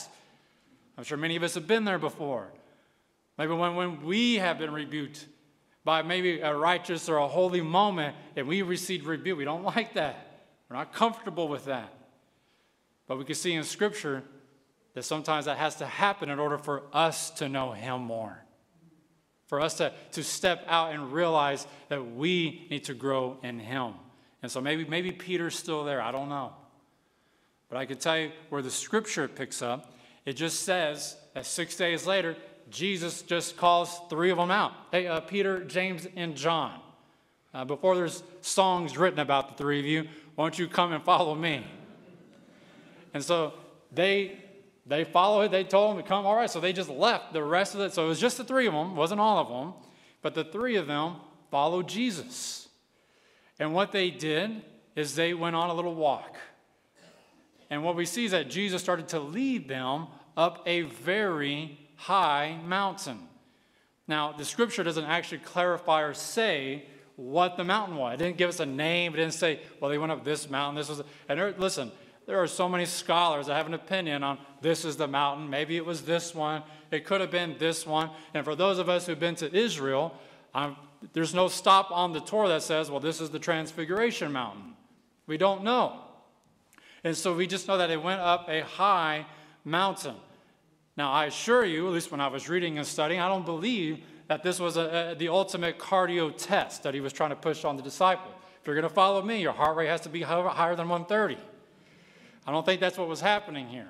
I'm 0.98 1.03
sure 1.03 1.17
many 1.17 1.36
of 1.36 1.44
us 1.44 1.55
have 1.55 1.67
been 1.67 1.84
there 1.84 2.00
before. 2.00 2.48
Maybe 3.38 3.53
when, 3.53 3.75
when 3.75 4.05
we 4.05 4.36
have 4.36 4.58
been 4.58 4.72
rebuked 4.72 5.27
by 5.84 6.01
maybe 6.01 6.39
a 6.39 6.55
righteous 6.55 7.10
or 7.10 7.17
a 7.17 7.27
holy 7.27 7.62
moment 7.62 8.15
and 8.36 8.48
we 8.48 8.62
receive 8.62 9.05
rebuke, 9.08 9.38
we 9.38 9.46
don't 9.46 9.63
like 9.63 9.94
that. 9.96 10.48
We're 10.70 10.77
not 10.77 10.94
comfortable 10.94 11.48
with 11.48 11.65
that. 11.65 11.94
But 13.08 13.17
we 13.17 13.25
can 13.25 13.36
see 13.36 13.53
in 13.53 13.63
Scripture 13.63 14.24
that 14.96 15.04
sometimes 15.04 15.46
that 15.46 15.58
has 15.58 15.75
to 15.75 15.86
happen 15.86 16.30
in 16.30 16.40
order 16.40 16.58
for 16.58 16.84
us 16.92 17.30
to 17.32 17.48
know 17.48 17.74
Him 17.74 18.02
more. 18.02 18.40
For 19.48 19.62
us 19.62 19.75
to, 19.75 19.94
to 20.14 20.24
step 20.24 20.66
out 20.68 20.94
and 20.94 21.14
realize 21.14 21.68
that 21.90 22.16
we 22.16 22.66
need 22.72 22.86
to 22.86 22.96
grow 22.96 23.38
in 23.44 23.60
Him. 23.60 23.94
And 24.42 24.52
so 24.52 24.62
maybe, 24.62 24.86
maybe 24.86 25.12
Peter's 25.12 25.56
still 25.56 25.84
there. 25.84 26.02
I 26.02 26.12
don't 26.12 26.30
know. 26.30 26.54
But 27.70 27.78
I 27.78 27.86
can 27.86 27.98
tell 27.98 28.18
you 28.18 28.32
where 28.50 28.62
the 28.62 28.72
Scripture 28.72 29.28
picks 29.28 29.62
up. 29.62 29.94
It 30.25 30.34
just 30.34 30.62
says 30.62 31.18
that 31.34 31.46
six 31.46 31.75
days 31.75 32.08
later, 32.08 32.36
Jesus 32.70 33.22
just 33.22 33.58
calls 33.58 34.00
three 34.10 34.32
of 34.32 34.38
them 34.38 34.50
out 34.50 34.72
hey, 34.92 35.08
uh, 35.08 35.20
Peter, 35.20 35.64
James, 35.64 36.08
and 36.16 36.36
John. 36.36 36.80
Uh, 37.54 37.66
before 37.66 37.96
there's 37.96 38.24
songs 38.42 38.98
written 38.98 39.20
about 39.20 39.50
the 39.50 39.56
three 39.56 39.80
of 39.80 39.86
you, 39.86 40.08
why 40.36 40.46
don't 40.46 40.58
you 40.58 40.68
come 40.68 40.94
and 40.94 41.04
follow 41.04 41.36
me? 41.36 41.66
And 43.14 43.24
so 43.24 43.54
they 43.92 44.45
they 44.86 45.04
follow 45.04 45.42
it. 45.42 45.51
They 45.51 45.63
told 45.63 45.96
him 45.96 46.04
to 46.04 46.08
come. 46.08 46.25
All 46.25 46.36
right, 46.36 46.50
so 46.50 46.60
they 46.60 46.74
just 46.74 46.89
left 46.89 47.34
the 47.34 47.44
rest 47.44 47.74
of 47.74 47.82
it. 47.82 47.94
So 47.94 48.06
it 48.06 48.08
was 48.08 48.20
just 48.20 48.38
the 48.38 48.44
three 48.44 48.68
of 48.68 48.74
them, 48.74 48.96
wasn't 48.96 49.20
all 49.20 49.39
of 49.39 49.48
them, 49.48 49.74
but 50.22 50.36
the 50.36 50.44
three 50.44 50.75
of 50.75 50.88
them 50.88 51.15
followed 51.50 51.88
Jesus. 51.88 52.68
And 53.60 53.74
what 53.74 53.92
they 53.92 54.12
did 54.12 54.62
is 54.96 55.15
they 55.15 55.34
went 55.34 55.56
on 55.56 55.70
a 55.70 55.74
little 55.74 55.96
walk. 55.96 56.36
And 57.70 57.84
what 57.84 57.96
we 57.96 58.06
see 58.06 58.25
is 58.25 58.32
that 58.32 58.50
Jesus 58.50 58.82
started 58.82 59.08
to 59.10 59.20
lead 59.20 59.68
them 59.68 60.08
up 60.38 60.62
a 60.65 60.82
very 60.82 61.80
high 61.96 62.60
mountain. 62.65 63.20
Now, 64.08 64.34
the 64.34 64.46
scripture 64.46 64.84
doesn't 64.84 65.06
actually 65.06 65.39
clarify 65.39 66.01
or 66.01 66.13
say 66.13 66.86
what 67.15 67.58
the 67.58 67.63
mountain 67.63 67.98
was. 67.98 68.13
It 68.15 68.18
didn't 68.18 68.38
give 68.38 68.50
us 68.50 68.60
a 68.60 68.65
name. 68.65 69.13
It 69.13 69.18
didn't 69.18 69.34
say, 69.34 69.62
well, 69.80 69.89
they 69.89 69.98
went 69.98 70.12
up 70.12 70.24
this 70.24 70.50
mountain. 70.50 70.75
This 70.75 70.89
was, 70.89 71.01
and 71.27 71.58
listen, 71.58 71.92
there 72.25 72.41
are 72.41 72.48
so 72.48 72.67
many 72.67 72.86
scholars 72.86 73.48
that 73.48 73.55
have 73.55 73.67
an 73.67 73.74
opinion 73.74 74.24
on 74.24 74.39
this 74.62 74.84
is 74.84 74.98
the 74.98 75.08
mountain. 75.08 75.50
Maybe 75.50 75.77
it 75.77 75.86
was 75.86 76.03
this 76.03 76.34
one. 76.34 76.63
It 76.91 77.05
could 77.05 77.22
have 77.22 77.32
been 77.32 77.55
this 77.60 77.86
one. 77.86 78.10
And 78.34 78.44
for 78.44 78.55
those 78.55 78.79
of 78.79 78.89
us 78.89 79.05
who've 79.05 79.20
been 79.20 79.36
to 79.36 79.55
Israel, 79.55 80.15
I'm, 80.53 80.75
there's 81.13 81.36
no 81.36 81.48
stop 81.48 81.91
on 81.91 82.13
the 82.13 82.20
tour 82.20 82.48
that 82.48 82.63
says, 82.63 82.89
well, 82.89 83.00
this 83.00 83.22
is 83.22 83.29
the 83.29 83.39
Transfiguration 83.39 84.32
Mountain. 84.32 84.74
We 85.27 85.38
don't 85.38 85.63
know. 85.63 86.00
And 87.03 87.15
so 87.15 87.36
we 87.36 87.46
just 87.46 87.67
know 87.67 87.77
that 87.77 87.91
it 87.91 88.01
went 88.01 88.22
up 88.22 88.50
a 88.50 88.62
high 88.62 89.27
mountain. 89.63 90.15
Now, 90.98 91.12
I 91.12 91.25
assure 91.25 91.65
you, 91.65 91.88
at 91.88 91.94
least 91.94 92.10
when 92.10 92.22
I 92.22 92.27
was 92.27 92.50
reading 92.50 92.77
and 92.79 92.88
studying, 92.88 93.20
I 93.20 93.27
don't 93.27 93.46
believe 93.46 94.00
that 94.27 94.41
this 94.41 94.60
was 94.60 94.77
a, 94.77 95.12
a, 95.12 95.15
the 95.15 95.27
ultimate 95.27 95.77
cardio 95.77 96.34
test 96.36 96.82
that 96.84 96.96
he 96.96 97.01
was 97.01 97.13
trying 97.13 97.29
to 97.29 97.36
push 97.36 97.63
on 97.65 97.77
the 97.77 97.84
disciple. 97.84 98.32
If 98.60 98.65
you're 98.65 98.75
going 98.75 98.88
to 98.88 98.94
follow 98.94 99.22
me, 99.22 99.41
your 99.41 99.53
heart 99.53 99.77
rate 99.77 99.89
has 99.89 100.01
to 100.01 100.10
be 100.10 100.22
higher 100.22 100.75
than 100.75 100.89
130. 100.89 101.38
I 102.46 102.52
don't 102.52 102.66
think 102.66 102.80
that's 102.80 102.98
what 102.98 103.08
was 103.08 103.22
happening 103.22 103.68
here. 103.68 103.90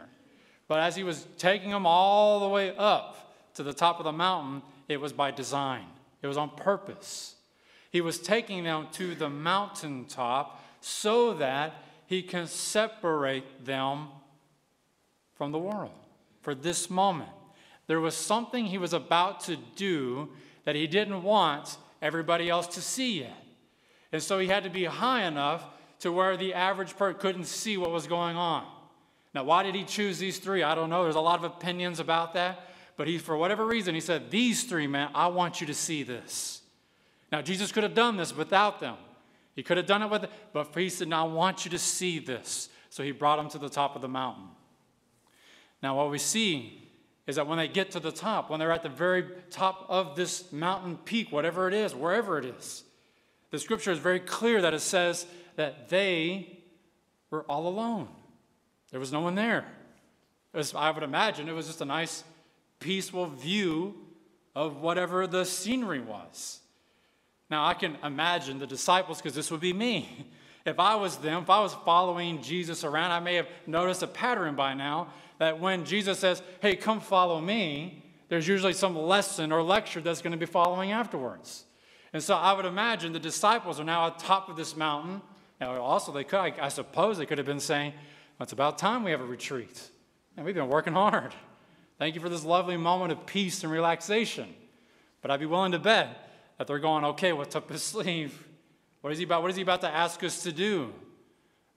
But 0.68 0.80
as 0.80 0.96
he 0.96 1.04
was 1.04 1.28
taking 1.38 1.70
them 1.72 1.86
all 1.86 2.40
the 2.40 2.48
way 2.48 2.76
up 2.76 3.36
to 3.56 3.64
the 3.64 3.74
top 3.74 4.00
of 4.00 4.06
the 4.06 4.12
mountain, 4.12 4.62
it 4.88 5.00
was 5.00 5.14
by 5.14 5.32
design, 5.32 5.86
it 6.22 6.28
was 6.28 6.38
on 6.38 6.50
purpose. 6.50 7.36
He 7.92 8.02
was 8.02 8.20
taking 8.20 8.64
them 8.64 8.88
to 8.94 9.16
the 9.16 9.30
mountaintop 9.30 10.62
so 10.82 11.34
that 11.36 11.74
he 12.08 12.22
can 12.22 12.48
separate 12.48 13.66
them 13.66 14.10
from 15.36 15.52
the 15.52 15.60
world 15.60 15.94
for 16.42 16.54
this 16.54 16.90
moment. 16.90 17.30
There 17.88 18.02
was 18.02 18.16
something 18.16 18.66
he 18.66 18.78
was 18.78 18.94
about 18.94 19.42
to 19.42 19.58
do 19.76 20.30
that 20.66 20.76
he 20.76 20.88
didn't 20.88 21.24
want 21.24 21.78
everybody 22.02 22.50
else 22.50 22.68
to 22.68 22.82
see 22.82 23.20
yet. 23.22 23.44
And 24.12 24.22
so 24.22 24.40
he 24.40 24.48
had 24.48 24.64
to 24.64 24.70
be 24.70 24.86
high 24.86 25.24
enough 25.24 25.64
to 26.00 26.12
where 26.12 26.38
the 26.38 26.54
average 26.54 26.96
person 26.96 27.20
couldn't 27.20 27.46
see 27.46 27.78
what 27.78 27.92
was 27.92 28.08
going 28.08 28.36
on. 28.36 28.66
Now, 29.34 29.44
why 29.44 29.64
did 29.64 29.76
he 29.76 29.84
choose 29.84 30.18
these 30.18 30.40
three? 30.40 30.64
I 30.64 30.76
don't 30.76 30.90
know. 30.90 31.04
There's 31.04 31.16
a 31.16 31.22
lot 31.22 31.44
of 31.44 31.44
opinions 31.44 32.00
about 32.00 32.34
that. 32.34 32.70
But 32.98 33.08
he, 33.08 33.18
for 33.18 33.36
whatever 33.36 33.66
reason, 33.66 33.94
he 33.94 34.02
said, 34.02 34.32
These 34.32 34.64
three 34.64 34.88
men, 34.88 35.10
I 35.14 35.28
want 35.28 35.60
you 35.60 35.68
to 35.68 35.74
see 35.74 36.04
this. 36.04 36.62
Now, 37.32 37.42
Jesus 37.42 37.72
could 37.72 37.84
have 37.84 37.94
done 37.94 38.16
this 38.16 38.36
without 38.36 38.80
them. 38.80 38.96
He 39.56 39.64
could 39.64 39.78
have 39.78 39.86
done 39.86 40.02
it 40.02 40.10
with, 40.10 40.26
but 40.54 40.74
he 40.76 40.90
said, 40.90 41.08
Now 41.08 41.28
I 41.28 41.32
want 41.32 41.66
you 41.66 41.72
to 41.72 41.80
see 41.80 42.20
this. 42.20 42.70
So 42.90 43.04
he 43.04 43.12
brought 43.12 43.38
them 43.38 43.50
to 43.50 43.58
the 43.58 43.70
top 43.70 43.96
of 43.96 44.02
the 44.02 44.08
mountain. 44.08 44.46
Now, 45.84 45.98
what 45.98 46.10
we 46.10 46.18
see 46.18 46.82
is 47.28 47.36
that 47.36 47.48
when 47.48 47.58
they 47.58 47.68
get 47.68 47.92
to 47.92 48.00
the 48.00 48.12
top, 48.12 48.50
when 48.50 48.60
they're 48.60 48.72
at 48.72 48.84
the 48.84 48.90
very 48.90 49.26
top 49.50 49.86
of 49.90 50.16
this 50.16 50.52
mountain 50.52 50.98
peak, 50.98 51.32
whatever 51.32 51.68
it 51.68 51.74
is, 51.74 51.94
wherever 51.94 52.38
it 52.38 52.46
is, 52.46 52.84
the 53.52 53.60
scripture 53.60 53.92
is 53.92 54.00
very 54.00 54.20
clear 54.20 54.62
that 54.62 54.74
it 54.74 54.82
says 54.82 55.26
that 55.56 55.90
they 55.90 56.60
were 57.30 57.44
all 57.44 57.68
alone. 57.68 58.08
There 58.92 59.00
was 59.00 59.12
no 59.12 59.22
one 59.22 59.36
there. 59.36 59.66
Was, 60.54 60.74
I 60.74 60.92
would 60.92 61.04
imagine 61.04 61.50
it 61.50 61.54
was 61.54 61.68
just 61.68 61.82
a 61.82 61.86
nice, 61.86 62.24
peaceful 62.80 63.28
view 63.28 63.96
of 64.56 64.78
whatever 64.78 65.28
the 65.28 65.44
scenery 65.44 66.00
was. 66.00 66.60
Now, 67.50 67.66
I 67.66 67.74
can 67.74 67.98
imagine 68.04 68.58
the 68.58 68.68
disciples, 68.68 69.18
because 69.18 69.36
this 69.36 69.52
would 69.52 69.62
be 69.62 69.74
me. 69.74 70.28
If 70.66 70.80
I 70.80 70.96
was 70.96 71.18
them, 71.18 71.44
if 71.44 71.50
I 71.52 71.60
was 71.60 71.76
following 71.86 72.42
Jesus 72.42 72.84
around, 72.84 73.12
I 73.12 73.20
may 73.20 73.36
have 73.36 73.48
noticed 73.68 74.02
a 74.02 74.08
pattern 74.08 74.56
by 74.56 74.74
now 74.74 75.10
that 75.38 75.60
when 75.60 75.86
Jesus 75.86 76.18
says, 76.18 76.42
Hey, 76.60 76.76
come 76.76 77.02
follow 77.02 77.40
me, 77.40 78.04
there's 78.30 78.48
usually 78.48 78.74
some 78.74 78.98
lesson 78.98 79.52
or 79.52 79.62
lecture 79.62 80.02
that's 80.02 80.24
going 80.24 80.32
to 80.32 80.40
be 80.40 80.48
following 80.48 80.92
afterwards. 80.92 81.66
And 82.14 82.24
so 82.24 82.34
I 82.36 82.54
would 82.54 82.66
imagine 82.66 83.14
the 83.14 83.20
disciples 83.20 83.80
are 83.80 83.84
now 83.84 84.08
at 84.08 84.18
the 84.18 84.26
top 84.26 84.50
of 84.50 84.56
this 84.56 84.76
mountain. 84.76 85.22
Now, 85.60 85.80
also, 85.82 86.12
they 86.12 86.24
could, 86.24 86.40
I, 86.40 86.54
I 86.62 86.70
suppose, 86.70 87.18
they 87.18 87.26
could 87.26 87.38
have 87.38 87.48
been 87.48 87.60
saying, 87.60 87.94
well, 88.38 88.44
It's 88.44 88.54
about 88.54 88.78
time 88.78 89.04
we 89.04 89.12
have 89.12 89.22
a 89.22 89.26
retreat. 89.26 89.90
And 90.36 90.46
we've 90.46 90.56
been 90.56 90.68
working 90.68 90.94
hard. 90.94 91.34
Thank 91.98 92.16
you 92.16 92.22
for 92.22 92.28
this 92.28 92.44
lovely 92.44 92.76
moment 92.76 93.14
of 93.14 93.26
peace 93.26 93.64
and 93.64 93.72
relaxation. 93.72 94.54
But 95.22 95.32
I'd 95.32 95.40
be 95.40 95.46
willing 95.46 95.72
to 95.72 95.80
bet 95.80 96.30
that 96.58 96.68
they're 96.68 96.80
going, 96.80 97.06
okay, 97.06 97.32
what's 97.32 97.56
up 97.56 97.70
his 97.70 97.84
sleeve? 97.84 98.46
What 99.02 99.14
is 99.14 99.20
he 99.20 99.24
about? 99.24 99.42
What 99.42 99.52
is 99.52 99.56
he 99.56 99.62
about 99.62 99.82
to 99.82 99.90
ask 99.90 100.24
us 100.24 100.44
to 100.44 100.52
do? 100.52 100.94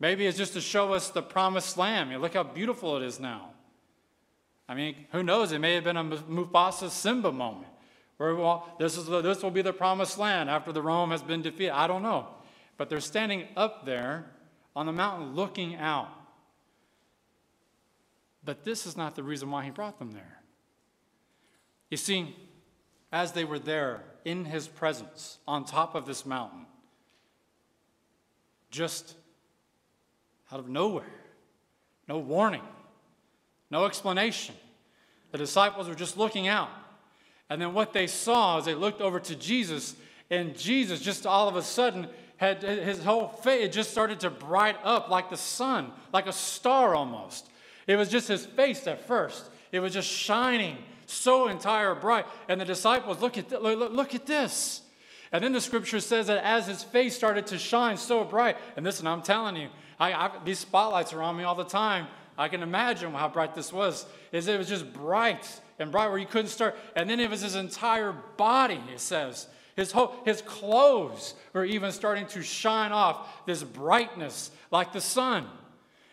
Maybe 0.01 0.27
it's 0.27 0.39
just 0.39 0.53
to 0.55 0.61
show 0.61 0.93
us 0.93 1.11
the 1.11 1.23
promised 1.23 1.77
land. 1.77 2.09
I 2.09 2.13
mean, 2.13 2.23
look 2.23 2.35
how 2.35 2.43
beautiful 2.43 2.97
it 2.97 3.03
is 3.03 3.19
now. 3.19 3.51
I 4.69 4.75
mean, 4.75 4.95
who 5.13 5.23
knows? 5.23 5.53
It 5.53 5.59
may 5.61 5.75
have 5.75 5.85
been 5.85 5.97
a 5.97 6.05
Mufasa 6.05 6.91
Simba 6.91 7.33
moment 7.33 7.69
where, 8.17 8.61
this, 8.79 8.97
is 8.97 9.07
the, 9.07 9.21
this 9.23 9.43
will 9.43 9.51
be 9.51 9.63
the 9.63 9.73
promised 9.73 10.19
land 10.19 10.51
after 10.51 10.73
the 10.73 10.83
Rome 10.83 11.11
has 11.11 11.23
been 11.23 11.43
defeated. 11.43 11.71
I 11.71 11.87
don't 11.87 12.03
know. 12.03 12.29
But 12.79 12.89
they're 12.89 13.01
standing 13.01 13.45
up 13.57 13.85
there 13.85 14.25
on 14.75 14.87
the 14.87 14.93
mountain 14.93 15.35
looking 15.35 15.75
out. 15.75 16.09
But 18.45 18.65
this 18.65 18.87
is 18.87 18.97
not 18.97 19.15
the 19.17 19.23
reason 19.23 19.51
why 19.51 19.65
he 19.65 19.71
brought 19.71 19.99
them 19.99 20.13
there. 20.13 20.41
You 21.91 21.97
see, 21.97 22.35
as 23.13 23.33
they 23.33 23.45
were 23.45 23.59
there 23.59 24.05
in 24.25 24.45
his 24.45 24.69
presence 24.69 25.39
on 25.47 25.65
top 25.65 25.95
of 25.95 26.07
this 26.07 26.25
mountain, 26.25 26.67
just 28.71 29.15
out 30.53 30.61
of 30.61 30.69
nowhere, 30.69 31.05
no 32.07 32.19
warning, 32.19 32.63
no 33.71 33.87
explanation. 33.87 34.55
The 35.33 35.39
disciples 35.39 35.89
were 35.89 35.95
just 35.95 36.17
looking 36.17 36.49
out. 36.49 36.71
And 37.51 37.61
then 37.61 37.75
what 37.75 37.93
they 37.93 38.07
saw 38.07 38.59
as 38.59 38.67
they 38.67 38.75
looked 38.75 39.01
over 39.01 39.19
to 39.21 39.35
Jesus, 39.35 39.97
and 40.31 40.57
Jesus 40.57 41.01
just 41.01 41.27
all 41.27 41.49
of 41.49 41.57
a 41.57 41.63
sudden 41.63 42.09
had 42.39 42.63
his 42.63 43.03
whole 43.05 43.29
face 43.29 43.75
just 43.75 43.91
started 43.91 44.21
to 44.21 44.31
bright 44.31 44.77
up 44.83 45.11
like 45.11 45.29
the 45.29 45.37
sun, 45.37 45.93
like 46.13 46.27
a 46.27 46.33
star 46.33 46.95
almost. 46.95 47.51
It 47.87 47.97
was 47.97 48.09
just 48.09 48.29
his 48.29 48.47
face 48.47 48.87
at 48.87 49.07
first. 49.07 49.45
It 49.71 49.81
was 49.81 49.93
just 49.93 50.09
shining 50.09 50.79
so 51.07 51.49
entire 51.49 51.95
bright. 51.95 52.27
And 52.49 52.61
the 52.61 52.65
disciples, 52.65 53.21
look 53.21 53.37
at, 53.37 53.49
th- 53.49 53.61
look, 53.61 53.93
look 53.93 54.15
at 54.15 54.27
this. 54.27 54.83
And 55.33 55.43
then 55.43 55.53
the 55.53 55.61
scripture 55.61 56.01
says 56.01 56.29
that 56.29 56.43
as 56.45 56.67
his 56.67 56.83
face 56.83 57.15
started 57.15 57.47
to 57.49 57.59
shine 57.59 57.97
so 57.97 58.25
bright, 58.25 58.57
and 58.77 58.85
listen, 58.85 59.07
I'm 59.07 59.23
telling 59.23 59.57
you, 59.57 59.69
I, 59.99 60.13
I, 60.13 60.31
these 60.45 60.59
spotlights 60.59 61.13
are 61.13 61.23
on 61.23 61.37
me 61.37 61.45
all 61.45 61.55
the 61.55 61.65
time. 61.65 62.07
I 62.39 62.49
can 62.49 62.63
imagine 62.63 63.13
how 63.13 63.29
bright 63.29 63.55
this 63.55 63.73
was. 63.73 64.07
Is 64.31 64.47
it 64.47 64.57
was 64.57 64.69
just 64.69 64.93
bright 64.93 65.61
and 65.79 65.91
bright 65.91 66.09
where 66.09 66.19
you 66.19 66.27
couldn't 66.27 66.49
start. 66.49 66.77
And 66.95 67.11
then 67.11 67.21
it 67.21 67.29
was 67.29 67.41
his 67.41 67.57
entire 67.57 68.13
body, 68.37 68.81
it 68.93 69.01
says. 69.01 69.49
His, 69.79 69.95
his 70.25 70.43
clothes 70.43 71.35
were 71.53 71.65
even 71.65 71.93
starting 71.93 72.27
to 72.29 72.43
shine 72.43 72.91
off 72.91 73.47
this 73.47 73.63
brightness 73.63 74.51
like 74.73 74.93
the 74.93 75.01
sun. 75.01 75.47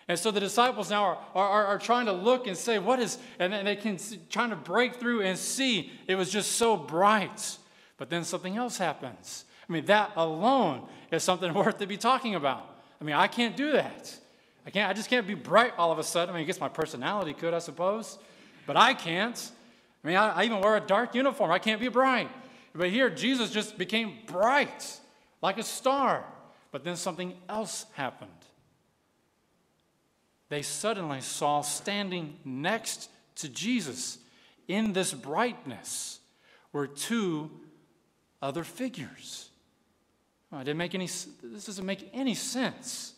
And 0.07 0.19
so 0.19 0.29
the 0.29 0.39
disciples 0.39 0.91
now 0.91 1.03
are, 1.03 1.17
are, 1.33 1.65
are 1.65 1.79
trying 1.79 2.05
to 2.05 2.11
look 2.11 2.45
and 2.45 2.55
say, 2.55 2.77
what 2.77 2.99
is, 2.99 3.17
and 3.39 3.65
they 3.65 3.75
can 3.75 3.97
see, 3.97 4.19
trying 4.29 4.51
to 4.51 4.55
break 4.55 4.97
through 4.97 5.23
and 5.23 5.35
see 5.35 5.91
it 6.05 6.13
was 6.13 6.29
just 6.29 6.51
so 6.51 6.77
bright. 6.77 7.57
But 7.97 8.11
then 8.11 8.23
something 8.23 8.55
else 8.55 8.77
happens. 8.77 9.45
I 9.67 9.73
mean, 9.73 9.85
that 9.85 10.11
alone 10.15 10.87
is 11.09 11.23
something 11.23 11.51
worth 11.55 11.79
to 11.79 11.87
be 11.87 11.97
talking 11.97 12.35
about. 12.35 12.69
I 13.01 13.03
mean, 13.03 13.15
I 13.15 13.25
can't 13.25 13.57
do 13.57 13.71
that. 13.71 14.15
I 14.63 14.69
can't, 14.69 14.87
I 14.87 14.93
just 14.93 15.09
can't 15.09 15.25
be 15.25 15.33
bright 15.33 15.73
all 15.75 15.91
of 15.91 15.97
a 15.97 16.03
sudden. 16.03 16.35
I 16.35 16.37
mean, 16.37 16.43
I 16.43 16.45
guess 16.45 16.59
my 16.59 16.69
personality 16.69 17.33
could, 17.33 17.55
I 17.55 17.59
suppose, 17.59 18.19
but 18.67 18.77
I 18.77 18.93
can't. 18.93 19.51
I 20.03 20.07
mean, 20.07 20.17
I, 20.17 20.29
I 20.29 20.43
even 20.43 20.61
wear 20.61 20.75
a 20.75 20.81
dark 20.81 21.15
uniform. 21.15 21.49
I 21.49 21.57
can't 21.57 21.81
be 21.81 21.87
bright. 21.87 22.29
But 22.75 22.89
here, 22.89 23.09
Jesus 23.09 23.51
just 23.51 23.77
became 23.77 24.17
bright, 24.27 24.99
like 25.41 25.57
a 25.57 25.63
star. 25.63 26.25
But 26.71 26.83
then 26.83 26.97
something 26.97 27.33
else 27.47 27.85
happened 27.93 28.31
they 30.49 30.61
suddenly 30.61 31.21
saw 31.21 31.61
standing 31.61 32.37
next 32.45 33.09
to 33.35 33.49
Jesus 33.49 34.19
in 34.67 34.93
this 34.93 35.13
brightness 35.13 36.19
were 36.71 36.87
two 36.87 37.49
other 38.41 38.63
figures. 38.63 39.49
Oh, 40.51 40.59
didn't 40.59 40.77
make 40.77 40.95
any, 40.95 41.07
this 41.07 41.65
doesn't 41.65 41.85
make 41.85 42.09
any 42.13 42.35
sense. 42.35 43.13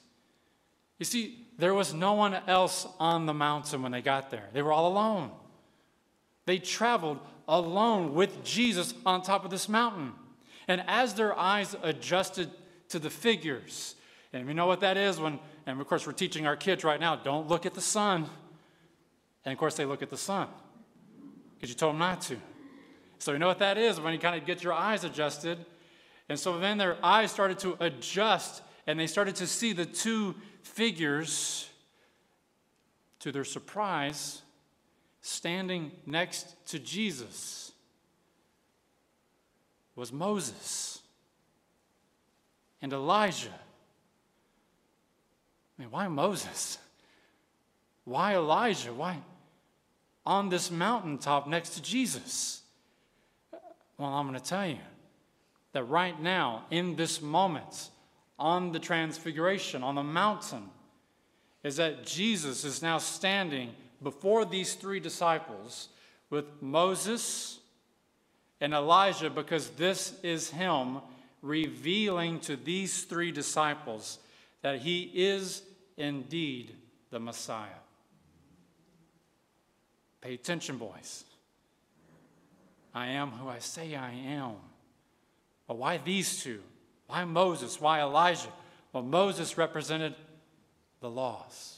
You 0.99 1.05
see, 1.05 1.45
there 1.57 1.73
was 1.73 1.93
no 1.93 2.13
one 2.13 2.33
else 2.47 2.87
on 2.99 3.25
the 3.25 3.33
mountain 3.33 3.83
when 3.83 3.91
they 3.91 4.01
got 4.01 4.31
there. 4.31 4.47
They 4.53 4.61
were 4.61 4.71
all 4.71 4.87
alone. 4.87 5.31
They 6.45 6.59
traveled 6.59 7.19
alone 7.47 8.13
with 8.13 8.43
Jesus 8.43 8.93
on 9.05 9.21
top 9.21 9.45
of 9.45 9.51
this 9.51 9.69
mountain. 9.69 10.13
And 10.67 10.83
as 10.87 11.13
their 11.13 11.37
eyes 11.37 11.75
adjusted 11.81 12.49
to 12.89 12.99
the 12.99 13.09
figures, 13.09 13.95
and 14.33 14.45
we 14.45 14.53
know 14.53 14.67
what 14.67 14.81
that 14.81 14.97
is 14.97 15.19
when 15.19 15.39
and 15.67 15.81
of 15.81 15.87
course, 15.87 16.07
we're 16.07 16.13
teaching 16.13 16.47
our 16.47 16.55
kids 16.55 16.85
right 16.85 16.99
now 16.99 17.17
don't 17.17 17.49
look 17.49 17.65
at 17.65 17.73
the 17.73 17.81
sun. 17.81 18.25
And 19.43 19.51
of 19.51 19.59
course, 19.59 19.75
they 19.75 19.85
look 19.85 20.01
at 20.01 20.09
the 20.09 20.17
sun 20.17 20.47
because 21.55 21.69
you 21.69 21.75
told 21.75 21.93
them 21.93 21.99
not 21.99 22.21
to. 22.21 22.37
So, 23.19 23.33
you 23.33 23.39
know 23.39 23.47
what 23.47 23.59
that 23.59 23.77
is 23.77 23.99
when 23.99 24.13
you 24.13 24.19
kind 24.19 24.39
of 24.39 24.47
get 24.47 24.63
your 24.63 24.73
eyes 24.73 25.03
adjusted. 25.03 25.57
And 26.29 26.39
so 26.39 26.57
then 26.57 26.77
their 26.77 26.97
eyes 27.03 27.31
started 27.31 27.59
to 27.59 27.75
adjust 27.81 28.61
and 28.85 28.97
they 28.97 29.07
started 29.07 29.35
to 29.37 29.47
see 29.47 29.73
the 29.73 29.85
two 29.85 30.35
figures, 30.61 31.69
to 33.19 33.31
their 33.31 33.43
surprise, 33.43 34.41
standing 35.27 35.91
next 36.05 36.55
to 36.67 36.79
Jesus 36.79 37.73
was 39.95 40.13
Moses 40.13 41.01
and 42.81 42.93
Elijah. 42.93 43.53
I 45.77 45.81
mean, 45.81 45.91
why 45.91 46.07
Moses? 46.07 46.77
Why 48.05 48.35
Elijah? 48.35 48.93
Why 48.93 49.17
on 50.25 50.49
this 50.49 50.71
mountaintop 50.71 51.47
next 51.47 51.71
to 51.71 51.81
Jesus? 51.81 52.61
Well, 53.97 54.09
I'm 54.09 54.27
going 54.27 54.39
to 54.39 54.45
tell 54.45 54.67
you 54.67 54.79
that 55.73 55.83
right 55.83 56.19
now, 56.21 56.65
in 56.71 56.95
this 56.95 57.21
moment, 57.21 57.89
on 58.39 58.71
the 58.71 58.79
transfiguration, 58.79 59.83
on 59.83 59.95
the 59.95 60.03
mountain, 60.03 60.69
is 61.63 61.75
that 61.77 62.05
Jesus 62.05 62.63
is 62.63 62.81
now 62.81 62.97
standing 62.97 63.73
before 64.01 64.45
these 64.45 64.75
three 64.75 64.99
disciples 64.99 65.89
with 66.29 66.45
Moses 66.61 67.59
and 68.59 68.73
Elijah 68.73 69.29
because 69.29 69.69
this 69.71 70.13
is 70.23 70.49
him 70.49 70.99
revealing 71.41 72.39
to 72.41 72.55
these 72.55 73.03
three 73.03 73.31
disciples 73.31 74.19
that 74.61 74.79
he 74.79 75.11
is 75.13 75.61
indeed 75.95 76.73
the 77.09 77.19
Messiah. 77.19 77.69
Pay 80.21 80.33
attention, 80.33 80.77
boys. 80.77 81.23
I 82.93 83.07
am 83.07 83.31
who 83.31 83.47
I 83.47 83.59
say 83.59 83.95
I 83.95 84.11
am. 84.11 84.55
But 85.67 85.77
why 85.77 85.97
these 85.97 86.41
two? 86.41 86.61
Why 87.07 87.23
Moses? 87.25 87.79
Why 87.79 88.01
Elijah? 88.01 88.51
Well, 88.91 89.03
Moses 89.03 89.57
represented 89.57 90.15
the 90.99 91.09
laws, 91.09 91.76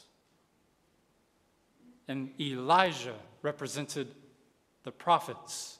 and 2.10 2.32
Elijah 2.42 3.16
represented 3.44 4.08
the 4.84 4.92
prophets, 4.92 5.78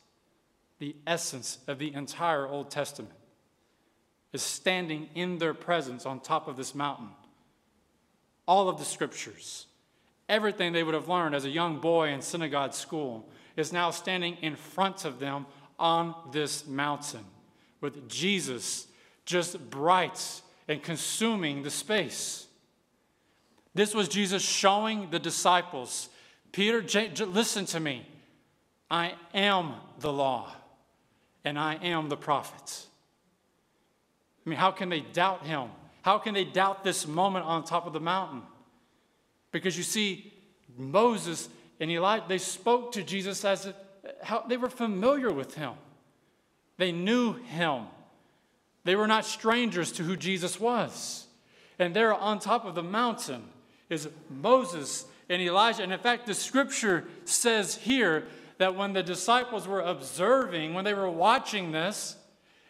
the 0.78 0.96
essence 1.06 1.58
of 1.68 1.80
the 1.80 1.94
entire 1.94 2.48
Old 2.48 2.70
Testament 2.70 3.16
is 4.32 4.44
standing 4.44 5.10
in 5.16 5.40
their 5.40 5.56
presence 5.56 6.06
on 6.06 6.20
top 6.20 6.48
of 6.48 6.56
this 6.56 6.76
mountain. 6.76 7.10
All 8.48 8.70
of 8.70 8.78
the 8.78 8.86
scriptures, 8.86 9.66
everything 10.30 10.72
they 10.72 10.84
would 10.84 10.94
have 10.94 11.10
learned 11.10 11.34
as 11.34 11.46
a 11.46 11.50
young 11.50 11.80
boy 11.80 12.10
in 12.10 12.22
synagogue 12.22 12.74
school, 12.74 13.28
is 13.58 13.74
now 13.74 13.90
standing 13.90 14.38
in 14.42 14.56
front 14.56 15.06
of 15.06 15.20
them 15.20 15.48
on 15.80 16.14
this 16.32 16.68
mountain 16.68 17.26
with 17.82 18.08
Jesus 18.08 18.86
just 19.26 19.70
bright 19.72 20.42
and 20.68 20.84
consuming 20.84 21.64
the 21.64 21.72
space. 21.72 22.46
This 23.74 23.96
was 23.96 24.08
Jesus 24.08 24.44
showing 24.44 25.10
the 25.10 25.20
disciples 25.20 26.10
Peter, 26.52 26.82
listen 27.26 27.66
to 27.68 27.80
me. 27.80 28.06
I 28.90 29.14
am 29.34 29.76
the 30.00 30.12
law 30.12 30.52
and 31.46 31.58
I 31.60 31.76
am 31.76 32.10
the 32.10 32.18
prophets. 32.18 32.88
I 34.46 34.50
mean, 34.50 34.60
how 34.60 34.72
can 34.72 34.90
they 34.90 35.02
doubt 35.02 35.46
him? 35.46 35.70
How 36.02 36.18
can 36.18 36.34
they 36.34 36.46
doubt 36.46 36.84
this 36.84 37.06
moment 37.06 37.46
on 37.46 37.64
top 37.64 37.86
of 37.86 37.94
the 37.94 38.00
mountain? 38.00 38.42
Because 39.52 39.78
you 39.78 39.84
see, 39.84 40.34
Moses 40.78 41.50
and 41.80 41.92
Elijah, 41.92 42.26
they 42.28 42.38
spoke 42.38 42.94
to 42.94 43.04
Jesus 43.04 43.46
as 43.46 43.68
if, 43.68 43.76
how 44.24 44.42
they 44.42 44.58
were 44.58 44.70
familiar 44.70 45.32
with 45.32 45.56
him. 45.56 45.74
They 46.78 46.92
knew 46.92 47.34
him. 47.34 47.84
They 48.86 48.96
were 48.96 49.08
not 49.08 49.26
strangers 49.26 49.92
to 49.94 50.04
who 50.04 50.16
Jesus 50.16 50.60
was. 50.60 51.28
And 51.78 51.96
there 51.96 52.14
on 52.14 52.40
top 52.40 52.66
of 52.66 52.76
the 52.76 52.84
mountain 52.84 53.44
is 53.90 54.10
Moses 54.30 55.06
and 55.30 55.42
Elijah. 55.42 55.84
And 55.84 55.94
in 55.94 56.00
fact, 56.00 56.26
the 56.26 56.34
scripture 56.34 57.06
says 57.24 57.76
here 57.76 58.26
that 58.58 58.76
when 58.76 58.94
the 58.94 59.04
disciples 59.04 59.68
were 59.68 59.82
observing, 59.82 60.74
when 60.74 60.84
they 60.84 60.94
were 60.94 61.10
watching 61.10 61.72
this, 61.72 62.16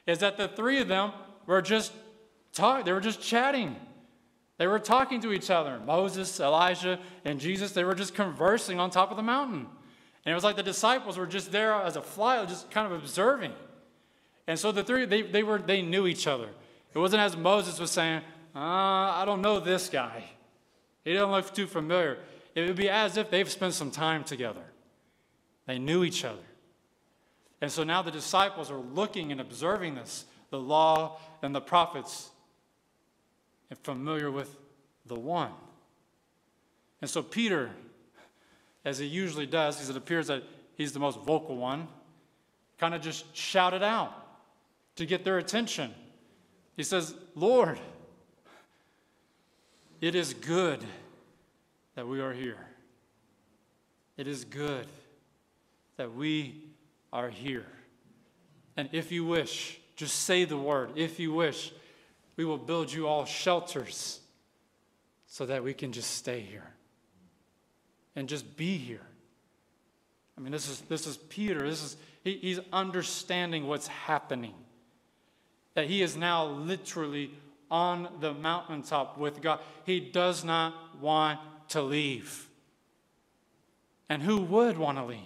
is 0.06 0.20
that 0.20 0.38
the 0.38 0.48
three 0.48 0.80
of 0.82 0.88
them 0.88 1.12
were 1.46 1.62
just 1.62 1.94
talk, 2.54 2.86
they 2.86 2.94
were 2.94 3.00
just 3.00 3.22
chatting. 3.22 3.76
They 4.58 4.68
were 4.68 4.80
talking 4.80 5.22
to 5.22 5.32
each 5.32 5.50
other. 5.50 5.80
Moses, 5.86 6.40
Elijah, 6.40 7.00
and 7.24 7.40
Jesus, 7.40 7.72
they 7.72 7.86
were 7.86 7.96
just 7.96 8.14
conversing 8.14 8.80
on 8.80 8.90
top 8.90 9.10
of 9.10 9.16
the 9.16 9.24
mountain. 9.24 9.68
And 10.26 10.32
it 10.32 10.36
was 10.36 10.44
like 10.44 10.58
the 10.58 10.64
disciples 10.64 11.18
were 11.18 11.26
just 11.26 11.52
there 11.52 11.74
as 11.74 11.96
a 11.96 12.02
fly, 12.02 12.44
just 12.46 12.70
kind 12.70 12.86
of 12.86 12.92
observing. 13.00 13.54
And 14.48 14.60
so 14.60 14.74
the 14.74 14.84
three, 14.84 15.06
they, 15.06 15.22
they, 15.22 15.44
were, 15.44 15.60
they 15.60 15.82
knew 15.82 16.08
each 16.08 16.28
other. 16.28 16.50
It 16.94 17.00
wasn't 17.00 17.22
as 17.22 17.38
Moses 17.38 17.80
was 17.80 17.92
saying, 17.92 18.22
uh, 18.54 18.60
I 18.60 19.24
don't 19.26 19.42
know 19.42 19.60
this 19.60 19.90
guy. 19.90 20.26
He 21.06 21.14
doesn't 21.14 21.32
look 21.32 21.54
too 21.54 21.68
familiar. 21.68 22.18
It 22.56 22.68
would 22.68 22.76
be 22.76 22.90
as 22.90 23.18
if 23.18 23.30
they've 23.30 23.50
spent 23.50 23.74
some 23.74 23.92
time 23.92 24.24
together. 24.24 24.64
They 25.66 25.80
knew 25.80 26.04
each 26.04 26.26
other. 26.26 26.42
And 27.62 27.72
so 27.72 27.84
now 27.84 28.02
the 28.02 28.12
disciples 28.12 28.72
are 28.72 28.80
looking 28.80 29.32
and 29.32 29.42
observing 29.42 29.96
this, 29.96 30.26
the 30.50 30.60
law 30.60 31.20
and 31.42 31.54
the 31.54 31.62
prophets, 31.62 32.30
and 33.70 33.78
familiar 33.80 34.32
with 34.32 34.56
the 35.06 35.20
one. 35.20 35.52
And 37.02 37.10
so 37.10 37.22
Peter, 37.22 37.70
as 38.84 38.98
he 38.98 39.06
usually 39.06 39.46
does, 39.46 39.76
because 39.76 39.90
it 39.90 39.98
appears 39.98 40.28
that 40.28 40.44
he's 40.76 40.92
the 40.92 41.00
most 41.00 41.20
vocal 41.20 41.56
one, 41.58 41.88
kind 42.78 42.96
of 42.96 43.02
just 43.02 43.36
shouted 43.36 43.84
out 43.84 44.14
to 44.96 45.06
get 45.06 45.24
their 45.24 45.38
attention. 45.38 45.94
He 46.76 46.84
says, 46.84 47.14
Lord, 47.36 47.80
it 50.02 50.16
is 50.16 50.34
good 50.34 50.84
that 52.00 52.08
we 52.08 52.22
are 52.22 52.32
here. 52.32 52.66
It 54.16 54.26
is 54.26 54.46
good 54.46 54.88
that 55.98 56.16
we 56.16 56.64
are 57.12 57.28
here. 57.30 57.66
And 58.78 58.88
if 58.94 59.12
you 59.12 59.26
wish, 59.26 59.82
just 59.98 60.16
say 60.22 60.46
the 60.46 60.56
word. 60.56 60.92
If 60.96 61.20
you 61.20 61.34
wish, 61.34 61.74
we 62.38 62.46
will 62.46 62.58
build 62.58 62.90
you 62.90 63.06
all 63.06 63.26
shelters 63.26 64.22
so 65.28 65.46
that 65.48 65.62
we 65.62 65.74
can 65.74 65.92
just 65.92 66.12
stay 66.12 66.40
here 66.40 66.72
and 68.16 68.30
just 68.30 68.56
be 68.56 68.78
here. 68.78 69.06
I 70.38 70.40
mean, 70.40 70.54
this 70.54 70.70
is, 70.70 70.80
this 70.88 71.06
is 71.06 71.18
Peter. 71.18 71.70
This 71.70 71.84
is, 71.84 71.98
he, 72.24 72.38
he's 72.38 72.62
understanding 72.72 73.68
what's 73.68 73.88
happening. 73.88 74.54
That 75.74 75.88
he 75.88 76.02
is 76.02 76.16
now 76.16 76.46
literally 76.46 77.32
on 77.70 78.08
the 78.22 78.34
mountaintop 78.34 79.18
with 79.18 79.42
God. 79.42 79.60
He 79.84 80.00
does 80.00 80.46
not 80.46 81.02
want 81.02 81.42
to 81.70 81.82
leave. 81.82 82.48
And 84.10 84.22
who 84.22 84.42
would 84.42 84.78
want 84.78 84.98
to 84.98 85.06
leave? 85.06 85.20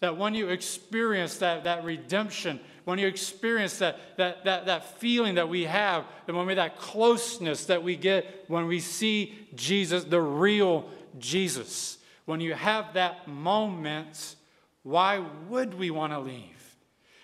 That 0.00 0.16
when 0.16 0.34
you 0.34 0.48
experience 0.48 1.38
that, 1.38 1.64
that 1.64 1.84
redemption, 1.84 2.58
when 2.84 2.98
you 2.98 3.06
experience 3.06 3.78
that, 3.78 3.98
that, 4.16 4.44
that, 4.44 4.66
that 4.66 4.98
feeling 4.98 5.36
that 5.36 5.48
we 5.48 5.62
have, 5.64 6.04
and 6.26 6.36
when 6.36 6.46
we 6.46 6.54
that 6.54 6.76
closeness 6.76 7.66
that 7.66 7.82
we 7.84 7.94
get 7.94 8.44
when 8.48 8.66
we 8.66 8.80
see 8.80 9.38
Jesus, 9.54 10.04
the 10.04 10.20
real 10.20 10.90
Jesus, 11.18 11.98
when 12.24 12.40
you 12.40 12.54
have 12.54 12.94
that 12.94 13.28
moment, 13.28 14.34
why 14.82 15.24
would 15.48 15.74
we 15.74 15.90
want 15.90 16.12
to 16.12 16.18
leave? 16.18 16.76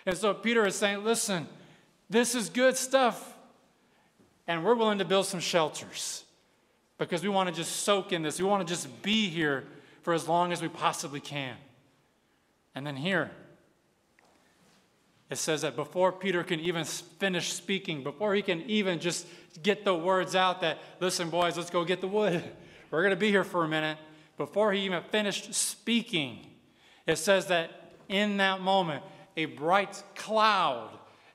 And 0.05 0.15
so 0.15 0.33
Peter 0.33 0.65
is 0.65 0.75
saying, 0.75 1.03
listen, 1.03 1.47
this 2.09 2.33
is 2.33 2.49
good 2.49 2.77
stuff, 2.77 3.35
and 4.47 4.63
we're 4.63 4.75
willing 4.75 4.99
to 4.99 5.05
build 5.05 5.25
some 5.25 5.41
shelters 5.41 6.23
because 6.99 7.23
we 7.23 7.29
want 7.29 7.49
to 7.49 7.55
just 7.55 7.77
soak 7.77 8.13
in 8.13 8.21
this. 8.21 8.39
We 8.39 8.45
want 8.45 8.67
to 8.67 8.71
just 8.71 9.01
be 9.01 9.29
here 9.29 9.63
for 10.03 10.13
as 10.13 10.27
long 10.27 10.51
as 10.51 10.61
we 10.61 10.67
possibly 10.67 11.19
can. 11.19 11.55
And 12.75 12.85
then 12.85 12.95
here, 12.95 13.31
it 15.29 15.37
says 15.37 15.61
that 15.61 15.75
before 15.75 16.11
Peter 16.11 16.43
can 16.43 16.59
even 16.59 16.85
finish 16.85 17.53
speaking, 17.53 18.03
before 18.03 18.35
he 18.35 18.41
can 18.41 18.61
even 18.69 18.99
just 18.99 19.25
get 19.63 19.85
the 19.85 19.95
words 19.95 20.35
out 20.35 20.61
that, 20.61 20.77
listen, 20.99 21.29
boys, 21.29 21.57
let's 21.57 21.69
go 21.69 21.83
get 21.83 22.01
the 22.01 22.07
wood. 22.07 22.43
We're 22.91 23.01
going 23.01 23.11
to 23.11 23.19
be 23.19 23.29
here 23.29 23.43
for 23.43 23.63
a 23.63 23.67
minute. 23.67 23.97
Before 24.37 24.73
he 24.73 24.81
even 24.81 25.03
finished 25.03 25.53
speaking, 25.53 26.47
it 27.05 27.17
says 27.17 27.47
that 27.47 27.93
in 28.07 28.37
that 28.37 28.61
moment, 28.61 29.03
a 29.37 29.45
bright 29.45 30.01
cloud, 30.15 30.89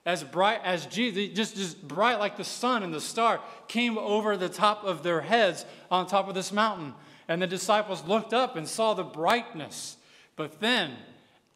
as 0.07 0.23
bright 0.23 0.61
as 0.65 0.87
Jesus, 0.87 1.35
just, 1.35 1.57
just 1.57 1.87
bright 1.87 2.19
like 2.19 2.37
the 2.37 2.45
sun 2.45 2.83
and 2.83 2.93
the 2.93 3.01
star, 3.01 3.41
came 3.69 3.97
over 3.97 4.37
the 4.37 4.49
top 4.49 4.85
of 4.85 5.03
their 5.03 5.23
heads 5.23 5.65
on 5.91 6.07
top 6.07 6.29
of 6.29 6.35
this 6.35 6.53
mountain. 6.53 6.95
And 7.27 7.41
the 7.41 7.47
disciples 7.47 8.05
looked 8.05 8.35
up 8.35 8.57
and 8.57 8.69
saw 8.69 8.93
the 8.93 9.03
brightness. 9.03 9.97
But 10.37 10.61
then, 10.61 10.93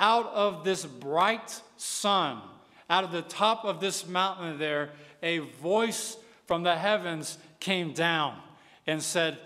out 0.00 0.26
of 0.32 0.64
this 0.64 0.86
bright 0.86 1.60
sun, 1.76 2.40
out 2.88 3.04
of 3.04 3.12
the 3.12 3.22
top 3.22 3.64
of 3.64 3.80
this 3.80 4.06
mountain 4.06 4.58
there, 4.58 4.90
a 5.22 5.38
voice 5.38 6.16
from 6.46 6.62
the 6.62 6.76
heavens 6.76 7.36
came 7.60 7.92
down 7.92 8.38
and 8.86 9.02
said, 9.02 9.36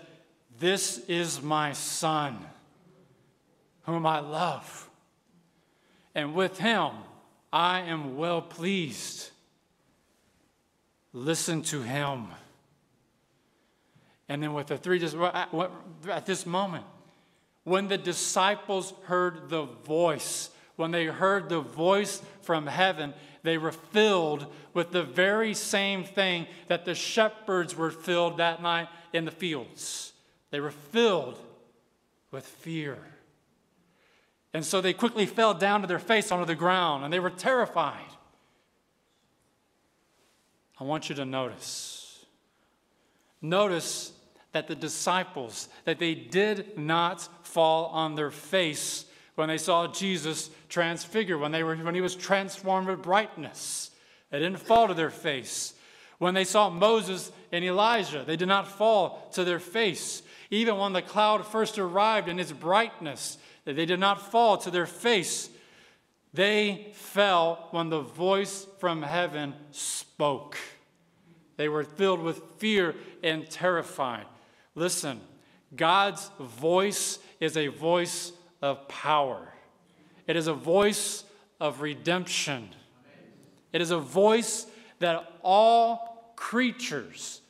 This 0.59 0.99
is 1.09 1.41
my 1.41 1.73
son, 1.73 2.37
whom 3.81 4.05
I 4.05 4.19
love. 4.19 4.89
And 6.15 6.33
with 6.33 6.57
him 6.57 6.91
I 7.53 7.81
am 7.81 8.17
well 8.17 8.41
pleased. 8.41 9.29
Listen 11.13 11.61
to 11.61 11.83
him. 11.83 12.25
And 14.27 14.41
then 14.41 14.53
with 14.53 14.67
the 14.67 14.77
three, 14.77 14.97
just 14.97 15.15
at 15.15 16.25
this 16.25 16.47
moment, 16.47 16.83
when 17.63 17.87
the 17.87 17.97
disciples 17.99 18.93
heard 19.03 19.49
the 19.49 19.65
voice, 19.65 20.49
when 20.77 20.89
they 20.89 21.05
heard 21.05 21.47
the 21.47 21.61
voice 21.61 22.23
from 22.41 22.65
heaven, 22.65 23.13
they 23.43 23.59
were 23.59 23.71
filled 23.71 24.47
with 24.73 24.91
the 24.91 25.03
very 25.03 25.53
same 25.53 26.03
thing 26.03 26.47
that 26.69 26.85
the 26.85 26.95
shepherds 26.95 27.75
were 27.75 27.91
filled 27.91 28.37
that 28.37 28.63
night 28.63 28.87
in 29.13 29.25
the 29.25 29.31
fields. 29.31 30.13
They 30.49 30.59
were 30.59 30.71
filled 30.71 31.37
with 32.31 32.47
fear. 32.47 32.97
And 34.53 34.63
so 34.63 34.81
they 34.81 34.93
quickly 34.93 35.25
fell 35.25 35.53
down 35.53 35.81
to 35.81 35.87
their 35.87 35.99
face 35.99 36.31
onto 36.31 36.45
the 36.45 36.55
ground 36.55 37.03
and 37.03 37.11
they 37.11 37.19
were 37.19 37.29
terrified. 37.29 38.05
I 40.79 40.83
want 40.83 41.09
you 41.09 41.15
to 41.15 41.25
notice. 41.25 42.25
Notice 43.41 44.13
that 44.51 44.67
the 44.67 44.75
disciples 44.75 45.67
that 45.85 45.99
they 45.99 46.13
did 46.13 46.77
not 46.77 47.27
fall 47.45 47.87
on 47.87 48.15
their 48.15 48.31
face 48.31 49.05
when 49.35 49.49
they 49.49 49.57
saw 49.57 49.87
Jesus 49.87 50.51
transfigure, 50.69 51.37
when, 51.37 51.51
they 51.51 51.63
were, 51.63 51.75
when 51.75 51.95
he 51.95 52.01
was 52.01 52.15
transformed 52.15 52.87
with 52.87 53.01
brightness. 53.01 53.89
They 54.29 54.39
didn't 54.39 54.59
fall 54.59 54.87
to 54.87 54.93
their 54.93 55.09
face. 55.09 55.73
When 56.19 56.35
they 56.35 56.43
saw 56.43 56.69
Moses 56.69 57.31
and 57.51 57.65
Elijah, 57.65 58.23
they 58.25 58.35
did 58.35 58.47
not 58.47 58.67
fall 58.67 59.29
to 59.33 59.43
their 59.43 59.59
face. 59.59 60.21
Even 60.51 60.77
when 60.77 60.93
the 60.93 61.01
cloud 61.01 61.45
first 61.47 61.79
arrived 61.79 62.29
in 62.29 62.39
its 62.39 62.51
brightness, 62.51 63.37
they 63.65 63.85
did 63.85 63.99
not 63.99 64.21
fall 64.31 64.57
to 64.57 64.71
their 64.71 64.85
face. 64.85 65.49
They 66.33 66.91
fell 66.93 67.67
when 67.71 67.89
the 67.89 68.01
voice 68.01 68.65
from 68.79 69.03
heaven 69.03 69.53
spoke. 69.71 70.57
They 71.57 71.69
were 71.69 71.83
filled 71.83 72.21
with 72.21 72.41
fear 72.57 72.95
and 73.21 73.49
terrified. 73.49 74.25
Listen, 74.75 75.21
God's 75.75 76.29
voice 76.39 77.19
is 77.39 77.57
a 77.57 77.67
voice 77.67 78.31
of 78.61 78.87
power, 78.87 79.53
it 80.27 80.35
is 80.35 80.47
a 80.47 80.53
voice 80.53 81.23
of 81.59 81.81
redemption. 81.81 82.69
It 83.71 83.81
is 83.81 83.89
a 83.89 83.97
voice 83.97 84.67
that 84.99 85.31
all 85.41 86.33
creatures 86.35 87.41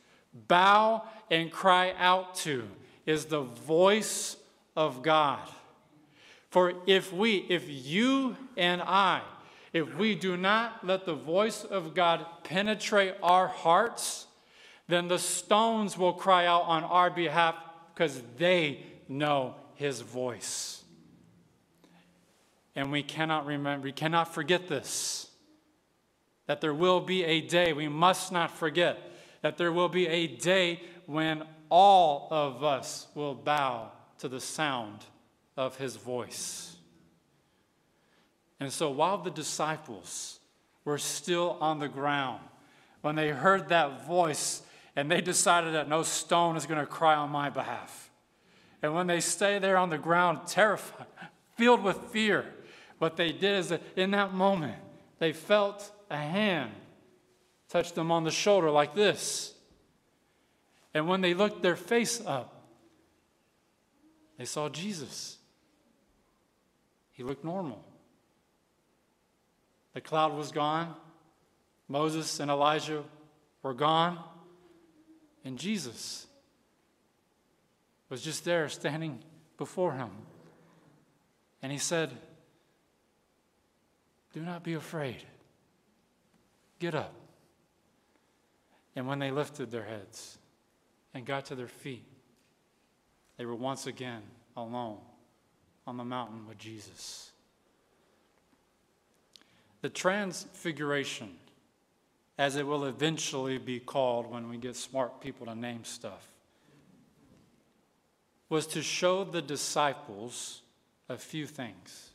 bow 0.48 1.02
and 1.30 1.52
cry 1.52 1.92
out 1.98 2.34
to 2.36 2.66
is 3.04 3.26
the 3.26 3.42
voice 3.42 4.36
of 4.74 5.02
God. 5.02 5.46
For 6.54 6.72
if 6.86 7.12
we, 7.12 7.38
if 7.48 7.64
you 7.68 8.36
and 8.56 8.80
I, 8.80 9.22
if 9.72 9.98
we 9.98 10.14
do 10.14 10.36
not 10.36 10.86
let 10.86 11.04
the 11.04 11.16
voice 11.16 11.64
of 11.64 11.96
God 11.96 12.24
penetrate 12.44 13.16
our 13.24 13.48
hearts, 13.48 14.28
then 14.86 15.08
the 15.08 15.18
stones 15.18 15.98
will 15.98 16.12
cry 16.12 16.46
out 16.46 16.62
on 16.62 16.84
our 16.84 17.10
behalf 17.10 17.56
because 17.92 18.22
they 18.38 18.86
know 19.08 19.56
his 19.74 20.00
voice. 20.00 20.84
And 22.76 22.92
we 22.92 23.02
cannot 23.02 23.46
remember, 23.46 23.86
we 23.86 23.90
cannot 23.90 24.32
forget 24.32 24.68
this. 24.68 25.28
That 26.46 26.60
there 26.60 26.72
will 26.72 27.00
be 27.00 27.24
a 27.24 27.40
day, 27.40 27.72
we 27.72 27.88
must 27.88 28.30
not 28.30 28.56
forget, 28.56 28.96
that 29.42 29.58
there 29.58 29.72
will 29.72 29.88
be 29.88 30.06
a 30.06 30.28
day 30.28 30.82
when 31.06 31.42
all 31.68 32.28
of 32.30 32.62
us 32.62 33.08
will 33.16 33.34
bow 33.34 33.90
to 34.18 34.28
the 34.28 34.40
sound 34.40 35.04
of 35.56 35.76
his 35.76 35.96
voice. 35.96 36.76
And 38.60 38.72
so 38.72 38.90
while 38.90 39.18
the 39.18 39.30
disciples 39.30 40.40
were 40.84 40.98
still 40.98 41.56
on 41.60 41.78
the 41.78 41.88
ground, 41.88 42.40
when 43.02 43.16
they 43.16 43.30
heard 43.30 43.68
that 43.68 44.06
voice 44.06 44.62
and 44.96 45.10
they 45.10 45.20
decided 45.20 45.74
that 45.74 45.88
no 45.88 46.02
stone 46.02 46.56
is 46.56 46.66
going 46.66 46.80
to 46.80 46.86
cry 46.86 47.14
on 47.14 47.30
my 47.30 47.50
behalf. 47.50 48.10
And 48.82 48.94
when 48.94 49.06
they 49.06 49.20
stay 49.20 49.58
there 49.58 49.76
on 49.76 49.90
the 49.90 49.98
ground, 49.98 50.46
terrified, 50.46 51.06
filled 51.56 51.82
with 51.82 51.98
fear, 52.10 52.46
what 52.98 53.16
they 53.16 53.32
did 53.32 53.58
is 53.58 53.68
that 53.70 53.82
in 53.96 54.12
that 54.12 54.32
moment, 54.32 54.76
they 55.18 55.32
felt 55.32 55.90
a 56.10 56.16
hand 56.16 56.70
touch 57.68 57.92
them 57.92 58.12
on 58.12 58.22
the 58.22 58.30
shoulder 58.30 58.70
like 58.70 58.94
this. 58.94 59.52
And 60.92 61.08
when 61.08 61.20
they 61.20 61.34
looked 61.34 61.60
their 61.60 61.74
face 61.76 62.24
up, 62.24 62.62
they 64.38 64.44
saw 64.44 64.68
Jesus. 64.68 65.38
He 67.14 67.22
looked 67.22 67.44
normal. 67.44 67.82
The 69.94 70.00
cloud 70.00 70.36
was 70.36 70.50
gone. 70.50 70.94
Moses 71.88 72.40
and 72.40 72.50
Elijah 72.50 73.04
were 73.62 73.72
gone. 73.72 74.18
And 75.44 75.58
Jesus 75.58 76.26
was 78.08 78.20
just 78.20 78.44
there 78.44 78.68
standing 78.68 79.20
before 79.56 79.92
him. 79.92 80.10
And 81.62 81.70
he 81.70 81.78
said, 81.78 82.10
Do 84.32 84.40
not 84.40 84.64
be 84.64 84.74
afraid. 84.74 85.22
Get 86.80 86.96
up. 86.96 87.14
And 88.96 89.06
when 89.06 89.20
they 89.20 89.30
lifted 89.30 89.70
their 89.70 89.84
heads 89.84 90.38
and 91.14 91.24
got 91.24 91.46
to 91.46 91.54
their 91.54 91.68
feet, 91.68 92.04
they 93.38 93.46
were 93.46 93.54
once 93.54 93.86
again 93.86 94.22
alone 94.56 94.98
on 95.86 95.96
the 95.96 96.04
mountain 96.04 96.46
with 96.46 96.58
Jesus. 96.58 97.30
The 99.82 99.88
transfiguration, 99.90 101.36
as 102.38 102.56
it 102.56 102.66
will 102.66 102.84
eventually 102.84 103.58
be 103.58 103.80
called 103.80 104.30
when 104.30 104.48
we 104.48 104.56
get 104.56 104.76
smart 104.76 105.20
people 105.20 105.46
to 105.46 105.54
name 105.54 105.84
stuff, 105.84 106.28
was 108.48 108.66
to 108.68 108.82
show 108.82 109.24
the 109.24 109.42
disciples 109.42 110.62
a 111.08 111.16
few 111.16 111.46
things. 111.46 112.10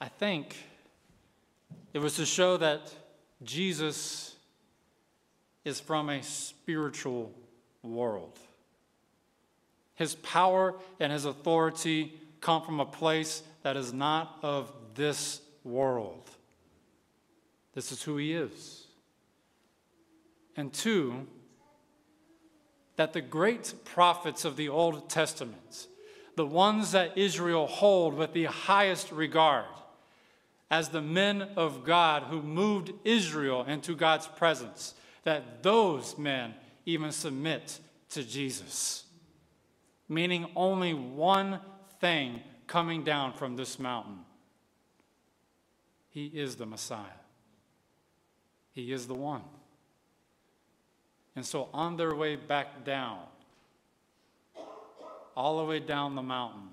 I 0.00 0.08
think 0.08 0.56
it 1.92 1.98
was 1.98 2.16
to 2.16 2.26
show 2.26 2.56
that 2.56 2.92
Jesus 3.42 4.34
is 5.64 5.80
from 5.80 6.08
a 6.08 6.22
spiritual 6.22 7.32
world. 7.82 8.38
His 9.98 10.14
power 10.14 10.76
and 11.00 11.12
his 11.12 11.24
authority 11.24 12.14
come 12.40 12.62
from 12.62 12.78
a 12.78 12.86
place 12.86 13.42
that 13.64 13.76
is 13.76 13.92
not 13.92 14.38
of 14.42 14.72
this 14.94 15.40
world. 15.64 16.30
This 17.74 17.90
is 17.90 18.00
who 18.04 18.16
he 18.16 18.32
is. 18.32 18.86
And 20.56 20.72
two, 20.72 21.26
that 22.94 23.12
the 23.12 23.20
great 23.20 23.74
prophets 23.84 24.44
of 24.44 24.54
the 24.54 24.68
Old 24.68 25.10
Testament, 25.10 25.88
the 26.36 26.46
ones 26.46 26.92
that 26.92 27.18
Israel 27.18 27.66
hold 27.66 28.14
with 28.14 28.32
the 28.32 28.44
highest 28.44 29.10
regard, 29.10 29.66
as 30.70 30.90
the 30.90 31.02
men 31.02 31.42
of 31.56 31.82
God 31.82 32.22
who 32.24 32.40
moved 32.40 32.92
Israel 33.04 33.64
into 33.64 33.96
God's 33.96 34.28
presence, 34.28 34.94
that 35.24 35.64
those 35.64 36.16
men 36.16 36.54
even 36.86 37.10
submit 37.10 37.80
to 38.10 38.22
Jesus 38.22 39.06
meaning 40.08 40.46
only 40.56 40.94
one 40.94 41.60
thing 42.00 42.40
coming 42.66 43.04
down 43.04 43.32
from 43.32 43.56
this 43.56 43.78
mountain. 43.78 44.18
He 46.10 46.26
is 46.26 46.56
the 46.56 46.66
Messiah. 46.66 47.04
He 48.72 48.92
is 48.92 49.06
the 49.06 49.14
one. 49.14 49.42
And 51.36 51.44
so, 51.44 51.68
on 51.72 51.96
their 51.96 52.14
way 52.14 52.36
back 52.36 52.84
down, 52.84 53.20
all 55.36 55.58
the 55.58 55.64
way 55.64 55.78
down 55.78 56.14
the 56.14 56.22
mountain, 56.22 56.68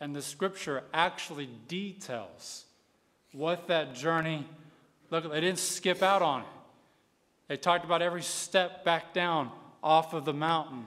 and 0.00 0.14
the 0.14 0.22
scripture 0.22 0.84
actually 0.92 1.48
details 1.68 2.66
what 3.32 3.68
that 3.68 3.94
journey 3.94 4.46
look 5.10 5.30
they 5.30 5.40
didn't 5.40 5.58
skip 5.58 6.02
out 6.02 6.22
on 6.22 6.40
it 6.40 6.46
they 7.48 7.56
talked 7.56 7.84
about 7.84 8.02
every 8.02 8.22
step 8.22 8.84
back 8.84 9.12
down 9.12 9.50
off 9.82 10.14
of 10.14 10.24
the 10.24 10.32
mountain 10.32 10.84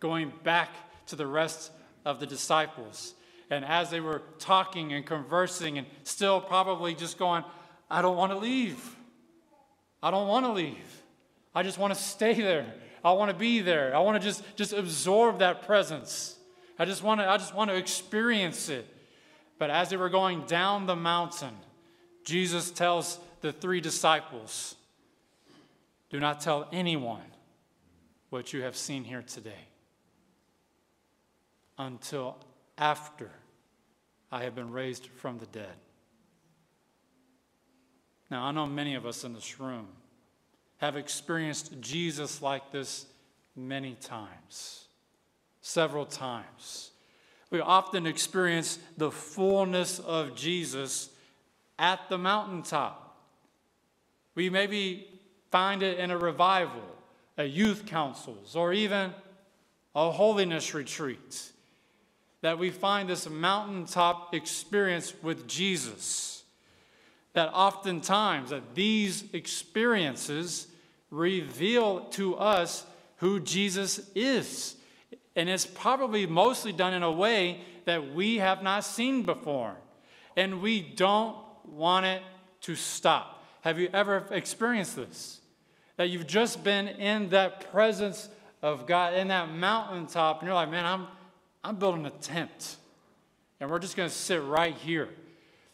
going 0.00 0.32
back 0.44 0.70
to 1.08 1.16
the 1.16 1.26
rest 1.26 1.70
of 2.04 2.20
the 2.20 2.26
disciples. 2.26 3.14
And 3.50 3.64
as 3.64 3.90
they 3.90 4.00
were 4.00 4.22
talking 4.38 4.92
and 4.92 5.04
conversing 5.04 5.78
and 5.78 5.86
still 6.04 6.40
probably 6.40 6.94
just 6.94 7.18
going, 7.18 7.44
I 7.90 8.02
don't 8.02 8.16
want 8.16 8.32
to 8.32 8.38
leave. 8.38 8.96
I 10.02 10.10
don't 10.10 10.28
want 10.28 10.46
to 10.46 10.52
leave. 10.52 11.02
I 11.54 11.62
just 11.62 11.78
want 11.78 11.94
to 11.94 12.00
stay 12.00 12.34
there. 12.34 12.72
I 13.04 13.12
want 13.12 13.30
to 13.30 13.36
be 13.36 13.60
there. 13.60 13.94
I 13.96 14.00
want 14.00 14.20
to 14.20 14.26
just, 14.26 14.42
just 14.56 14.72
absorb 14.72 15.38
that 15.38 15.62
presence. 15.62 16.36
I 16.78 16.84
just 16.84 17.02
want 17.02 17.20
to, 17.20 17.28
I 17.28 17.36
just 17.38 17.54
want 17.54 17.70
to 17.70 17.76
experience 17.76 18.68
it. 18.68 18.86
But 19.58 19.70
as 19.70 19.88
they 19.88 19.96
were 19.96 20.10
going 20.10 20.44
down 20.46 20.86
the 20.86 20.94
mountain, 20.94 21.56
Jesus 22.24 22.70
tells 22.70 23.18
the 23.40 23.52
three 23.52 23.80
disciples, 23.80 24.76
Do 26.10 26.20
not 26.20 26.40
tell 26.40 26.68
anyone 26.70 27.22
what 28.30 28.52
you 28.52 28.62
have 28.62 28.76
seen 28.76 29.04
here 29.04 29.22
today 29.22 29.68
until 31.78 32.36
after 32.76 33.30
I 34.30 34.42
have 34.44 34.54
been 34.54 34.72
raised 34.72 35.06
from 35.06 35.38
the 35.38 35.46
dead. 35.46 35.74
Now, 38.30 38.44
I 38.44 38.52
know 38.52 38.66
many 38.66 38.94
of 38.94 39.06
us 39.06 39.24
in 39.24 39.32
this 39.32 39.58
room 39.58 39.88
have 40.78 40.96
experienced 40.96 41.80
Jesus 41.80 42.42
like 42.42 42.70
this 42.72 43.06
many 43.56 43.94
times, 43.94 44.86
several 45.60 46.04
times. 46.04 46.90
We 47.50 47.60
often 47.60 48.06
experience 48.06 48.78
the 48.98 49.10
fullness 49.10 49.98
of 49.98 50.36
Jesus 50.36 51.08
at 51.78 52.00
the 52.10 52.18
mountaintop. 52.18 53.16
We 54.34 54.50
maybe 54.50 55.08
find 55.50 55.82
it 55.82 55.98
in 55.98 56.10
a 56.10 56.18
revival, 56.18 56.84
a 57.38 57.44
youth 57.44 57.86
councils, 57.86 58.54
or 58.54 58.72
even 58.72 59.14
a 59.94 60.10
holiness 60.10 60.74
retreat 60.74 61.52
that 62.40 62.58
we 62.58 62.70
find 62.70 63.08
this 63.08 63.28
mountaintop 63.28 64.34
experience 64.34 65.12
with 65.22 65.46
Jesus. 65.48 66.44
That 67.32 67.52
oftentimes 67.52 68.50
that 68.50 68.74
these 68.74 69.24
experiences 69.32 70.68
reveal 71.10 72.00
to 72.10 72.36
us 72.36 72.84
who 73.16 73.40
Jesus 73.40 74.00
is. 74.14 74.76
And 75.34 75.48
it's 75.48 75.66
probably 75.66 76.26
mostly 76.26 76.72
done 76.72 76.94
in 76.94 77.02
a 77.02 77.10
way 77.10 77.60
that 77.84 78.14
we 78.14 78.36
have 78.36 78.62
not 78.62 78.84
seen 78.84 79.22
before. 79.22 79.76
And 80.36 80.62
we 80.62 80.80
don't 80.80 81.36
want 81.64 82.06
it 82.06 82.22
to 82.62 82.74
stop. 82.74 83.42
Have 83.62 83.78
you 83.78 83.88
ever 83.92 84.26
experienced 84.30 84.96
this? 84.96 85.40
That 85.96 86.10
you've 86.10 86.26
just 86.26 86.62
been 86.62 86.88
in 86.88 87.30
that 87.30 87.72
presence 87.72 88.28
of 88.62 88.86
God, 88.86 89.14
in 89.14 89.28
that 89.28 89.50
mountaintop, 89.50 90.40
and 90.40 90.46
you're 90.46 90.54
like, 90.54 90.70
man, 90.70 90.84
I'm, 90.84 91.06
I'm 91.62 91.76
building 91.76 92.06
a 92.06 92.10
tent, 92.10 92.76
and 93.60 93.70
we're 93.70 93.78
just 93.78 93.96
going 93.96 94.08
to 94.08 94.14
sit 94.14 94.42
right 94.42 94.74
here. 94.74 95.08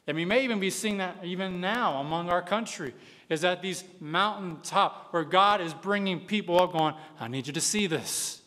And 0.06 0.16
we 0.16 0.24
may 0.24 0.44
even 0.44 0.60
be 0.60 0.70
seeing 0.70 0.98
that 0.98 1.24
even 1.24 1.60
now 1.60 2.00
among 2.00 2.28
our 2.28 2.42
country, 2.42 2.94
is 3.28 3.40
that 3.40 3.62
these 3.62 3.84
mountaintop 4.00 5.08
where 5.12 5.24
God 5.24 5.60
is 5.60 5.72
bringing 5.72 6.20
people 6.20 6.60
up 6.60 6.72
going, 6.72 6.94
I 7.18 7.28
need 7.28 7.46
you 7.46 7.52
to 7.54 7.60
see 7.60 7.86
this. 7.86 8.42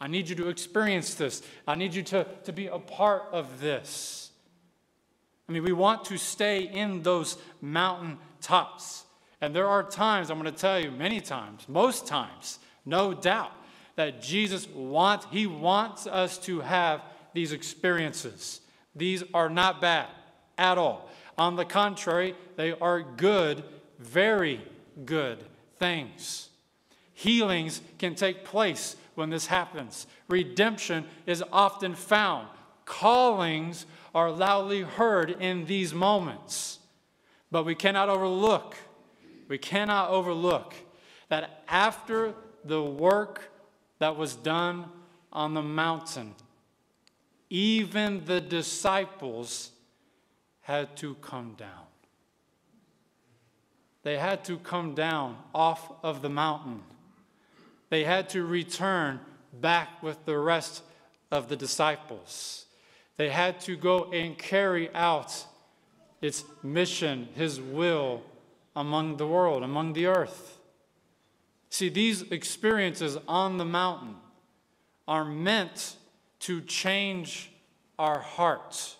I 0.00 0.08
need 0.08 0.28
you 0.28 0.34
to 0.36 0.48
experience 0.48 1.14
this. 1.14 1.42
I 1.68 1.74
need 1.74 1.94
you 1.94 2.02
to, 2.04 2.26
to 2.44 2.52
be 2.52 2.66
a 2.66 2.78
part 2.78 3.24
of 3.30 3.60
this. 3.60 4.30
I 5.48 5.52
mean, 5.52 5.62
we 5.64 5.72
want 5.72 6.04
to 6.06 6.16
stay 6.16 6.62
in 6.62 7.02
those 7.02 7.36
mountain 7.60 8.18
tops. 8.40 9.04
And 9.40 9.54
there 9.54 9.68
are 9.68 9.82
times, 9.82 10.30
I'm 10.30 10.40
going 10.40 10.52
to 10.52 10.58
tell 10.58 10.80
you 10.80 10.90
many 10.90 11.20
times, 11.20 11.68
most 11.68 12.06
times, 12.06 12.58
no 12.86 13.12
doubt, 13.12 13.52
that 13.96 14.22
Jesus 14.22 14.68
wants, 14.68 15.26
he 15.30 15.46
wants 15.46 16.06
us 16.06 16.38
to 16.38 16.60
have 16.60 17.02
these 17.34 17.52
experiences. 17.52 18.60
These 18.94 19.22
are 19.32 19.48
not 19.48 19.80
bad 19.80 20.06
at 20.58 20.78
all. 20.78 21.08
On 21.38 21.56
the 21.56 21.64
contrary, 21.64 22.34
they 22.56 22.72
are 22.72 23.02
good, 23.02 23.64
very 23.98 24.60
good 25.04 25.42
things. 25.78 26.48
Healings 27.14 27.80
can 27.98 28.14
take 28.14 28.44
place 28.44 28.96
when 29.14 29.30
this 29.30 29.46
happens. 29.46 30.06
Redemption 30.28 31.04
is 31.26 31.42
often 31.52 31.94
found. 31.94 32.48
Callings 32.84 33.86
are 34.14 34.30
loudly 34.30 34.82
heard 34.82 35.30
in 35.30 35.64
these 35.66 35.94
moments. 35.94 36.78
But 37.50 37.64
we 37.64 37.74
cannot 37.74 38.08
overlook, 38.08 38.76
we 39.48 39.58
cannot 39.58 40.10
overlook 40.10 40.74
that 41.28 41.62
after 41.68 42.34
the 42.64 42.82
work 42.82 43.51
that 44.02 44.16
was 44.16 44.34
done 44.34 44.86
on 45.32 45.54
the 45.54 45.62
mountain, 45.62 46.34
even 47.48 48.24
the 48.24 48.40
disciples 48.40 49.70
had 50.62 50.96
to 50.96 51.14
come 51.22 51.54
down. 51.56 51.86
They 54.02 54.18
had 54.18 54.44
to 54.46 54.58
come 54.58 54.96
down 54.96 55.36
off 55.54 55.92
of 56.02 56.20
the 56.20 56.28
mountain. 56.28 56.82
They 57.90 58.02
had 58.02 58.28
to 58.30 58.44
return 58.44 59.20
back 59.52 60.02
with 60.02 60.24
the 60.24 60.36
rest 60.36 60.82
of 61.30 61.48
the 61.48 61.54
disciples. 61.54 62.64
They 63.18 63.28
had 63.28 63.60
to 63.60 63.76
go 63.76 64.10
and 64.10 64.36
carry 64.36 64.92
out 64.96 65.46
its 66.20 66.42
mission, 66.64 67.28
his 67.36 67.60
will 67.60 68.22
among 68.74 69.18
the 69.18 69.28
world, 69.28 69.62
among 69.62 69.92
the 69.92 70.06
earth. 70.06 70.58
See, 71.72 71.88
these 71.88 72.20
experiences 72.30 73.16
on 73.26 73.56
the 73.56 73.64
mountain 73.64 74.16
are 75.08 75.24
meant 75.24 75.96
to 76.40 76.60
change 76.60 77.50
our 77.98 78.20
hearts 78.20 78.98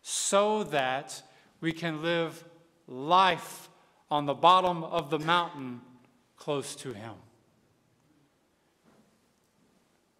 so 0.00 0.64
that 0.64 1.22
we 1.60 1.72
can 1.72 2.00
live 2.02 2.42
life 2.88 3.68
on 4.10 4.24
the 4.24 4.32
bottom 4.32 4.82
of 4.82 5.10
the 5.10 5.18
mountain 5.18 5.82
close 6.38 6.74
to 6.76 6.94
Him. 6.94 7.12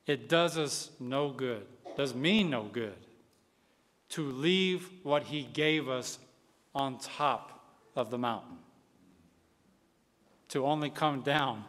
It 0.07 0.29
does 0.29 0.59
us 0.59 0.91
no 1.01 1.31
good, 1.31 1.65
does 1.97 2.15
me 2.15 2.45
no 2.45 2.65
good 2.65 3.07
to 4.11 4.31
leave 4.31 4.91
what 5.03 5.23
He 5.23 5.45
gave 5.45 5.89
us 5.89 6.19
on 6.75 6.99
top 6.99 7.65
of 7.97 8.11
the 8.11 8.19
mountain, 8.19 8.59
to 10.49 10.67
only 10.67 10.91
come 10.91 11.23
down 11.23 11.65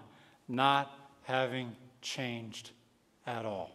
not 0.47 0.91
having 1.23 1.75
changed 2.01 2.71
at 3.25 3.45
all. 3.45 3.71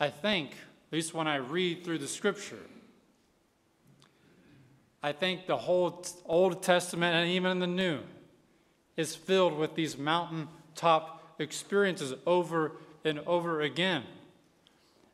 I 0.00 0.10
think, 0.10 0.50
at 0.50 0.92
least 0.92 1.14
when 1.14 1.28
I 1.28 1.36
read 1.36 1.84
through 1.84 1.98
the 1.98 2.08
scripture, 2.08 2.58
I 5.02 5.12
think 5.12 5.46
the 5.46 5.56
whole 5.56 6.04
Old 6.24 6.62
Testament 6.62 7.14
and 7.14 7.30
even 7.30 7.58
the 7.58 7.66
New 7.66 8.00
is 8.96 9.14
filled 9.14 9.56
with 9.56 9.74
these 9.74 9.98
mountaintop 9.98 11.34
experiences 11.38 12.14
over 12.26 12.72
and 13.04 13.20
over 13.20 13.60
again. 13.60 14.04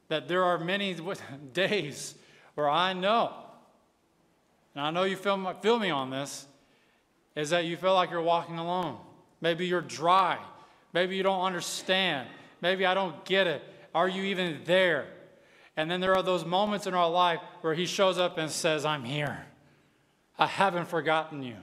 That 0.09 0.29
there 0.29 0.45
are 0.45 0.59
many 0.59 0.97
days 1.53 2.15
where 2.55 2.69
I 2.69 2.93
know, 2.93 3.33
and 4.75 4.85
I 4.85 4.91
know 4.91 5.03
you 5.03 5.17
feel, 5.17 5.55
feel 5.61 5.79
me 5.79 5.91
on 5.91 6.11
this, 6.11 6.47
is 7.37 7.51
that 7.51 7.65
you 7.65 7.77
feel 7.77 7.95
like 7.95 8.11
you're 8.11 8.23
walking 8.23 8.59
alone. 8.59 8.99
Maybe 9.41 9.67
you're 9.67 9.81
dry. 9.81 10.39
Maybe 10.93 11.17
you 11.17 11.23
don't 11.23 11.45
understand. 11.45 12.29
Maybe 12.61 12.85
I 12.85 12.95
don't 12.95 13.25
get 13.25 13.47
it. 13.47 13.63
Are 13.95 14.09
you 14.09 14.25
even 14.25 14.61
there? 14.65 15.07
And 15.77 15.91
then 15.91 16.01
there 16.01 16.15
are 16.15 16.23
those 16.23 16.45
moments 16.45 16.87
in 16.87 16.95
our 16.95 17.09
life 17.09 17.41
where 17.63 17.75
He 17.75 17.87
shows 17.87 18.19
up 18.19 18.39
and 18.39 18.51
says, 18.51 18.85
I'm 18.85 19.05
here. 19.05 19.47
I 20.39 20.47
haven't 20.47 20.89
forgotten 20.89 21.43
you. 21.43 21.57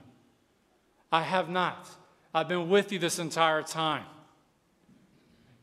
I 1.11 1.21
have 1.21 1.49
not. 1.49 1.87
I've 2.33 2.47
been 2.47 2.69
with 2.69 2.91
you 2.91 2.99
this 2.99 3.19
entire 3.19 3.63
time. 3.63 4.05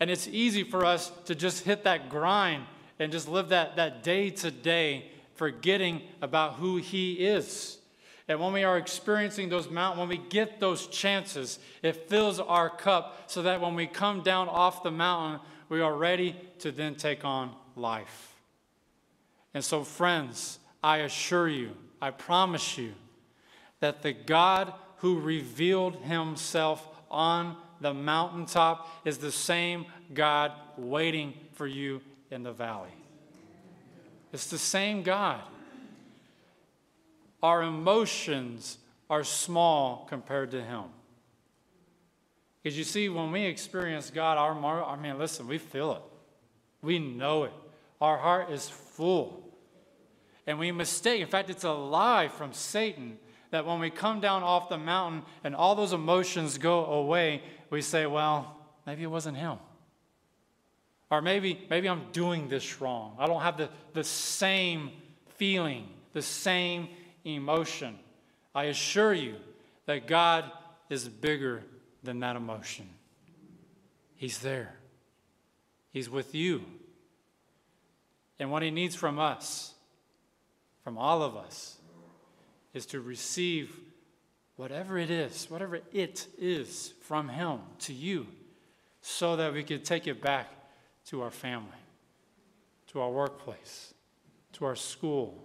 And 0.01 0.11
it's 0.11 0.27
easy 0.29 0.65
for 0.65 0.85
us 0.85 1.11
to 1.27 1.35
just 1.35 1.65
hit 1.65 1.85
that 1.85 2.09
grind 2.09 2.65
and 2.99 3.13
just 3.13 3.29
live 3.29 3.49
that, 3.49 3.77
that 3.77 4.03
day 4.03 4.31
to 4.31 4.51
day, 4.51 5.11
forgetting 5.35 6.03
about 6.21 6.55
who 6.55 6.77
He 6.77 7.15
is. 7.15 7.79
And 8.27 8.41
when 8.41 8.53
we 8.53 8.65
are 8.65 8.79
experiencing 8.79 9.51
those 9.51 9.69
mountains, 9.69 10.01
when 10.01 10.09
we 10.09 10.17
get 10.17 10.59
those 10.59 10.87
chances, 10.87 11.59
it 11.83 12.09
fills 12.09 12.41
our 12.41 12.71
cup 12.71 13.31
so 13.31 13.43
that 13.43 13.61
when 13.61 13.75
we 13.75 13.87
come 13.87 14.23
down 14.23 14.49
off 14.49 14.83
the 14.83 14.91
mountain, 14.91 15.41
we 15.69 15.81
are 15.81 15.95
ready 15.95 16.35
to 16.61 16.73
then 16.73 16.95
take 16.95 17.25
on 17.25 17.55
life. 17.77 18.35
And 19.53 19.63
so, 19.63 19.85
friends, 19.85 20.59
I 20.83 20.99
assure 20.99 21.49
you, 21.49 21.73
I 22.01 22.11
promise 22.11 22.79
you, 22.79 22.95
that 23.81 24.03
the 24.03 24.13
God 24.13 24.73
who 24.99 25.21
revealed 25.21 25.97
himself 25.97 26.89
on 27.11 27.57
the 27.81 27.93
mountaintop 27.93 28.89
is 29.05 29.19
the 29.19 29.33
same 29.33 29.85
God 30.15 30.53
waiting 30.79 31.35
for 31.53 31.67
you 31.67 32.01
in 32.31 32.43
the 32.43 32.53
valley. 32.53 32.95
It's 34.33 34.47
the 34.47 34.59
same 34.59 35.03
God. 35.03 35.43
Our 37.45 37.63
emotions 37.63 38.79
are 39.11 39.23
small 39.23 40.07
compared 40.09 40.53
to 40.53 40.63
Him. 40.63 40.85
Because 42.63 42.79
you 42.79 42.85
see, 42.85 43.11
when 43.11 43.33
we 43.33 43.43
experience 43.43 44.11
God, 44.11 44.39
our, 44.39 44.83
I 44.83 44.97
mean, 44.97 45.19
listen, 45.19 45.47
we 45.47 45.59
feel 45.59 45.93
it. 45.93 46.03
We 46.81 46.99
know 46.99 47.45
it. 47.45 47.53
Our 48.01 48.17
heart 48.17 48.51
is 48.51 48.71
full. 48.71 49.47
And 50.47 50.59
we 50.59 50.73
mistake, 50.73 51.21
in 51.21 51.27
fact, 51.27 51.51
it's 51.51 51.65
a 51.65 51.71
lie 51.71 52.29
from 52.29 52.55
Satan 52.55 53.19
that 53.51 53.67
when 53.67 53.79
we 53.79 53.91
come 53.91 54.21
down 54.21 54.43
off 54.43 54.71
the 54.71 54.79
mountain 54.79 55.23
and 55.45 55.55
all 55.55 55.75
those 55.75 55.93
emotions 55.93 56.57
go 56.57 56.87
away, 56.87 57.43
we 57.69 57.83
say, 57.83 58.07
well, 58.07 58.57
maybe 58.87 59.03
it 59.03 59.11
wasn't 59.11 59.37
him. 59.37 59.59
Or 61.11 61.21
maybe, 61.21 61.67
maybe 61.69 61.91
I'm 61.91 62.11
doing 62.11 62.49
this 62.49 62.81
wrong. 62.81 63.17
I 63.19 63.27
don't 63.27 63.43
have 63.43 63.59
the, 63.59 63.69
the 63.93 64.03
same 64.03 64.93
feeling, 65.37 65.87
the 66.15 66.23
same 66.23 66.89
emotion. 67.25 67.99
I 68.55 68.65
assure 68.65 69.13
you 69.13 69.37
that 69.87 70.07
God 70.07 70.51
is 70.89 71.09
bigger 71.09 71.63
than 72.03 72.21
that 72.21 72.37
emotion. 72.37 72.89
He's 74.17 74.39
there, 74.39 74.75
He's 75.91 76.09
with 76.09 76.35
you. 76.35 76.65
And 78.39 78.51
what 78.51 78.63
He 78.63 78.71
needs 78.71 78.95
from 78.95 79.19
us, 79.19 79.73
from 80.83 80.99
all 80.99 81.23
of 81.23 81.37
us, 81.37 81.79
is 82.73 82.87
to 82.87 83.01
receive 83.01 83.79
whatever 84.57 84.99
it 84.99 85.11
is, 85.11 85.47
whatever 85.49 85.81
it 85.93 86.27
is 86.39 86.95
from 87.03 87.29
Him 87.29 87.61
to 87.81 87.93
you, 87.93 88.27
so 89.01 89.37
that 89.37 89.53
we 89.53 89.63
can 89.63 89.83
take 89.83 90.07
it 90.07 90.21
back 90.21 90.49
to 91.07 91.23
our 91.23 91.31
family, 91.31 91.69
to 92.89 93.01
our 93.01 93.11
workplace, 93.11 93.95
to 94.53 94.65
our 94.65 94.77
school, 94.77 95.45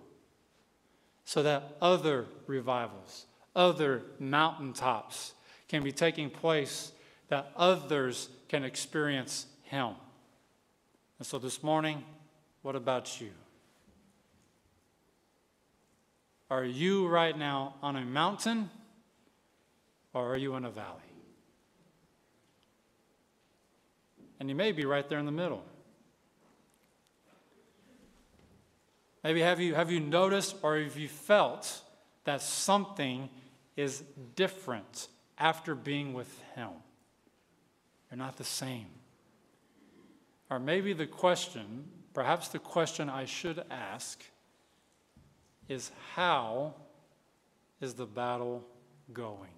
so 1.29 1.43
that 1.43 1.77
other 1.79 2.25
revivals, 2.47 3.27
other 3.55 4.01
mountaintops 4.17 5.35
can 5.67 5.83
be 5.83 5.91
taking 5.91 6.27
place, 6.27 6.91
that 7.27 7.51
others 7.55 8.29
can 8.47 8.63
experience 8.63 9.45
Him. 9.61 9.93
And 11.19 11.27
so 11.27 11.37
this 11.37 11.61
morning, 11.61 12.03
what 12.63 12.75
about 12.75 13.21
you? 13.21 13.29
Are 16.49 16.65
you 16.65 17.07
right 17.07 17.37
now 17.37 17.75
on 17.83 17.95
a 17.95 18.03
mountain 18.03 18.71
or 20.15 20.33
are 20.33 20.37
you 20.37 20.55
in 20.55 20.65
a 20.65 20.71
valley? 20.71 21.13
And 24.39 24.49
you 24.49 24.55
may 24.55 24.71
be 24.71 24.83
right 24.83 25.07
there 25.07 25.19
in 25.19 25.27
the 25.27 25.31
middle. 25.31 25.63
Maybe 29.23 29.41
have 29.41 29.59
you, 29.59 29.75
have 29.75 29.91
you 29.91 29.99
noticed 29.99 30.55
or 30.61 30.77
have 30.77 30.97
you 30.97 31.09
felt 31.09 31.81
that 32.23 32.41
something 32.41 33.29
is 33.75 34.03
different 34.35 35.07
after 35.37 35.75
being 35.75 36.13
with 36.13 36.41
Him? 36.55 36.69
You're 38.09 38.17
not 38.17 38.37
the 38.37 38.43
same. 38.43 38.87
Or 40.49 40.59
maybe 40.59 40.93
the 40.93 41.05
question, 41.05 41.85
perhaps 42.13 42.47
the 42.47 42.59
question 42.59 43.09
I 43.09 43.25
should 43.25 43.63
ask, 43.69 44.23
is 45.67 45.91
how 46.15 46.73
is 47.79 47.93
the 47.93 48.05
battle 48.05 48.65
going? 49.13 49.51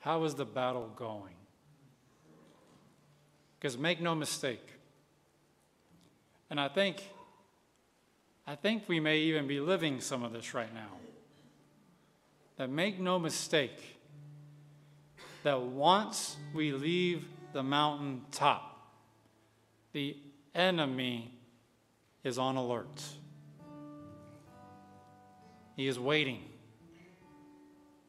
How 0.00 0.24
is 0.24 0.34
the 0.34 0.44
battle 0.44 0.90
going? 0.96 1.34
Because 3.58 3.78
make 3.78 4.00
no 4.00 4.14
mistake, 4.14 4.66
and 6.50 6.60
I 6.60 6.68
think, 6.68 7.11
I 8.46 8.56
think 8.56 8.88
we 8.88 9.00
may 9.00 9.18
even 9.18 9.46
be 9.46 9.60
living 9.60 10.00
some 10.00 10.22
of 10.22 10.32
this 10.32 10.54
right 10.54 10.72
now. 10.74 10.98
That 12.56 12.68
make 12.68 12.98
no 12.98 13.18
mistake, 13.18 13.98
that 15.42 15.60
once 15.60 16.36
we 16.54 16.72
leave 16.72 17.26
the 17.52 17.62
mountain 17.62 18.22
top, 18.30 18.92
the 19.92 20.16
enemy 20.54 21.32
is 22.24 22.38
on 22.38 22.56
alert. 22.56 23.02
He 25.76 25.86
is 25.86 25.98
waiting. 25.98 26.42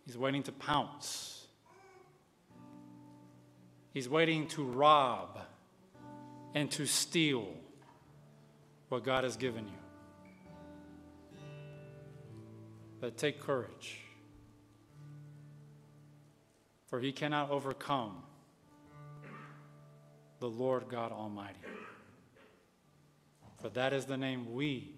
He's 0.05 0.17
waiting 0.17 0.43
to 0.43 0.51
pounce. 0.51 1.47
He's 3.93 4.09
waiting 4.09 4.47
to 4.49 4.63
rob 4.63 5.39
and 6.53 6.69
to 6.71 6.85
steal 6.85 7.47
what 8.89 9.03
God 9.03 9.23
has 9.23 9.37
given 9.37 9.65
you. 9.65 9.82
But 13.03 13.17
take 13.17 13.41
courage, 13.41 13.99
for 16.85 17.01
he 17.01 17.11
cannot 17.11 17.49
overcome 17.51 18.23
the 20.39 20.47
Lord 20.47 20.87
God 20.87 21.11
Almighty. 21.11 21.59
For 23.61 23.67
that 23.71 23.91
is 23.91 24.05
the 24.05 24.15
name 24.15 24.53
we 24.53 24.95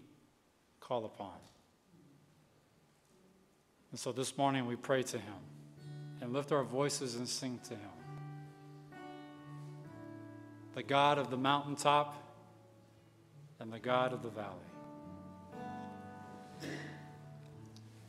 call 0.80 1.06
upon. 1.06 1.34
And 3.89 3.99
so 3.99 4.12
this 4.12 4.38
morning 4.38 4.68
we 4.68 4.76
pray 4.76 5.01
to 5.01 5.18
Him 5.18 5.41
and 6.22 6.32
lift 6.32 6.51
our 6.51 6.64
voices 6.64 7.16
and 7.16 7.28
sing 7.28 7.60
to 7.64 7.74
Him. 7.74 7.89
The 10.76 10.84
God 10.84 11.18
of 11.18 11.32
the 11.32 11.38
mountaintop 11.38 12.16
and 13.60 13.74
the 13.74 13.80
God 13.80 14.14
of 14.14 14.22
the 14.22 14.30
valley. 14.30 14.60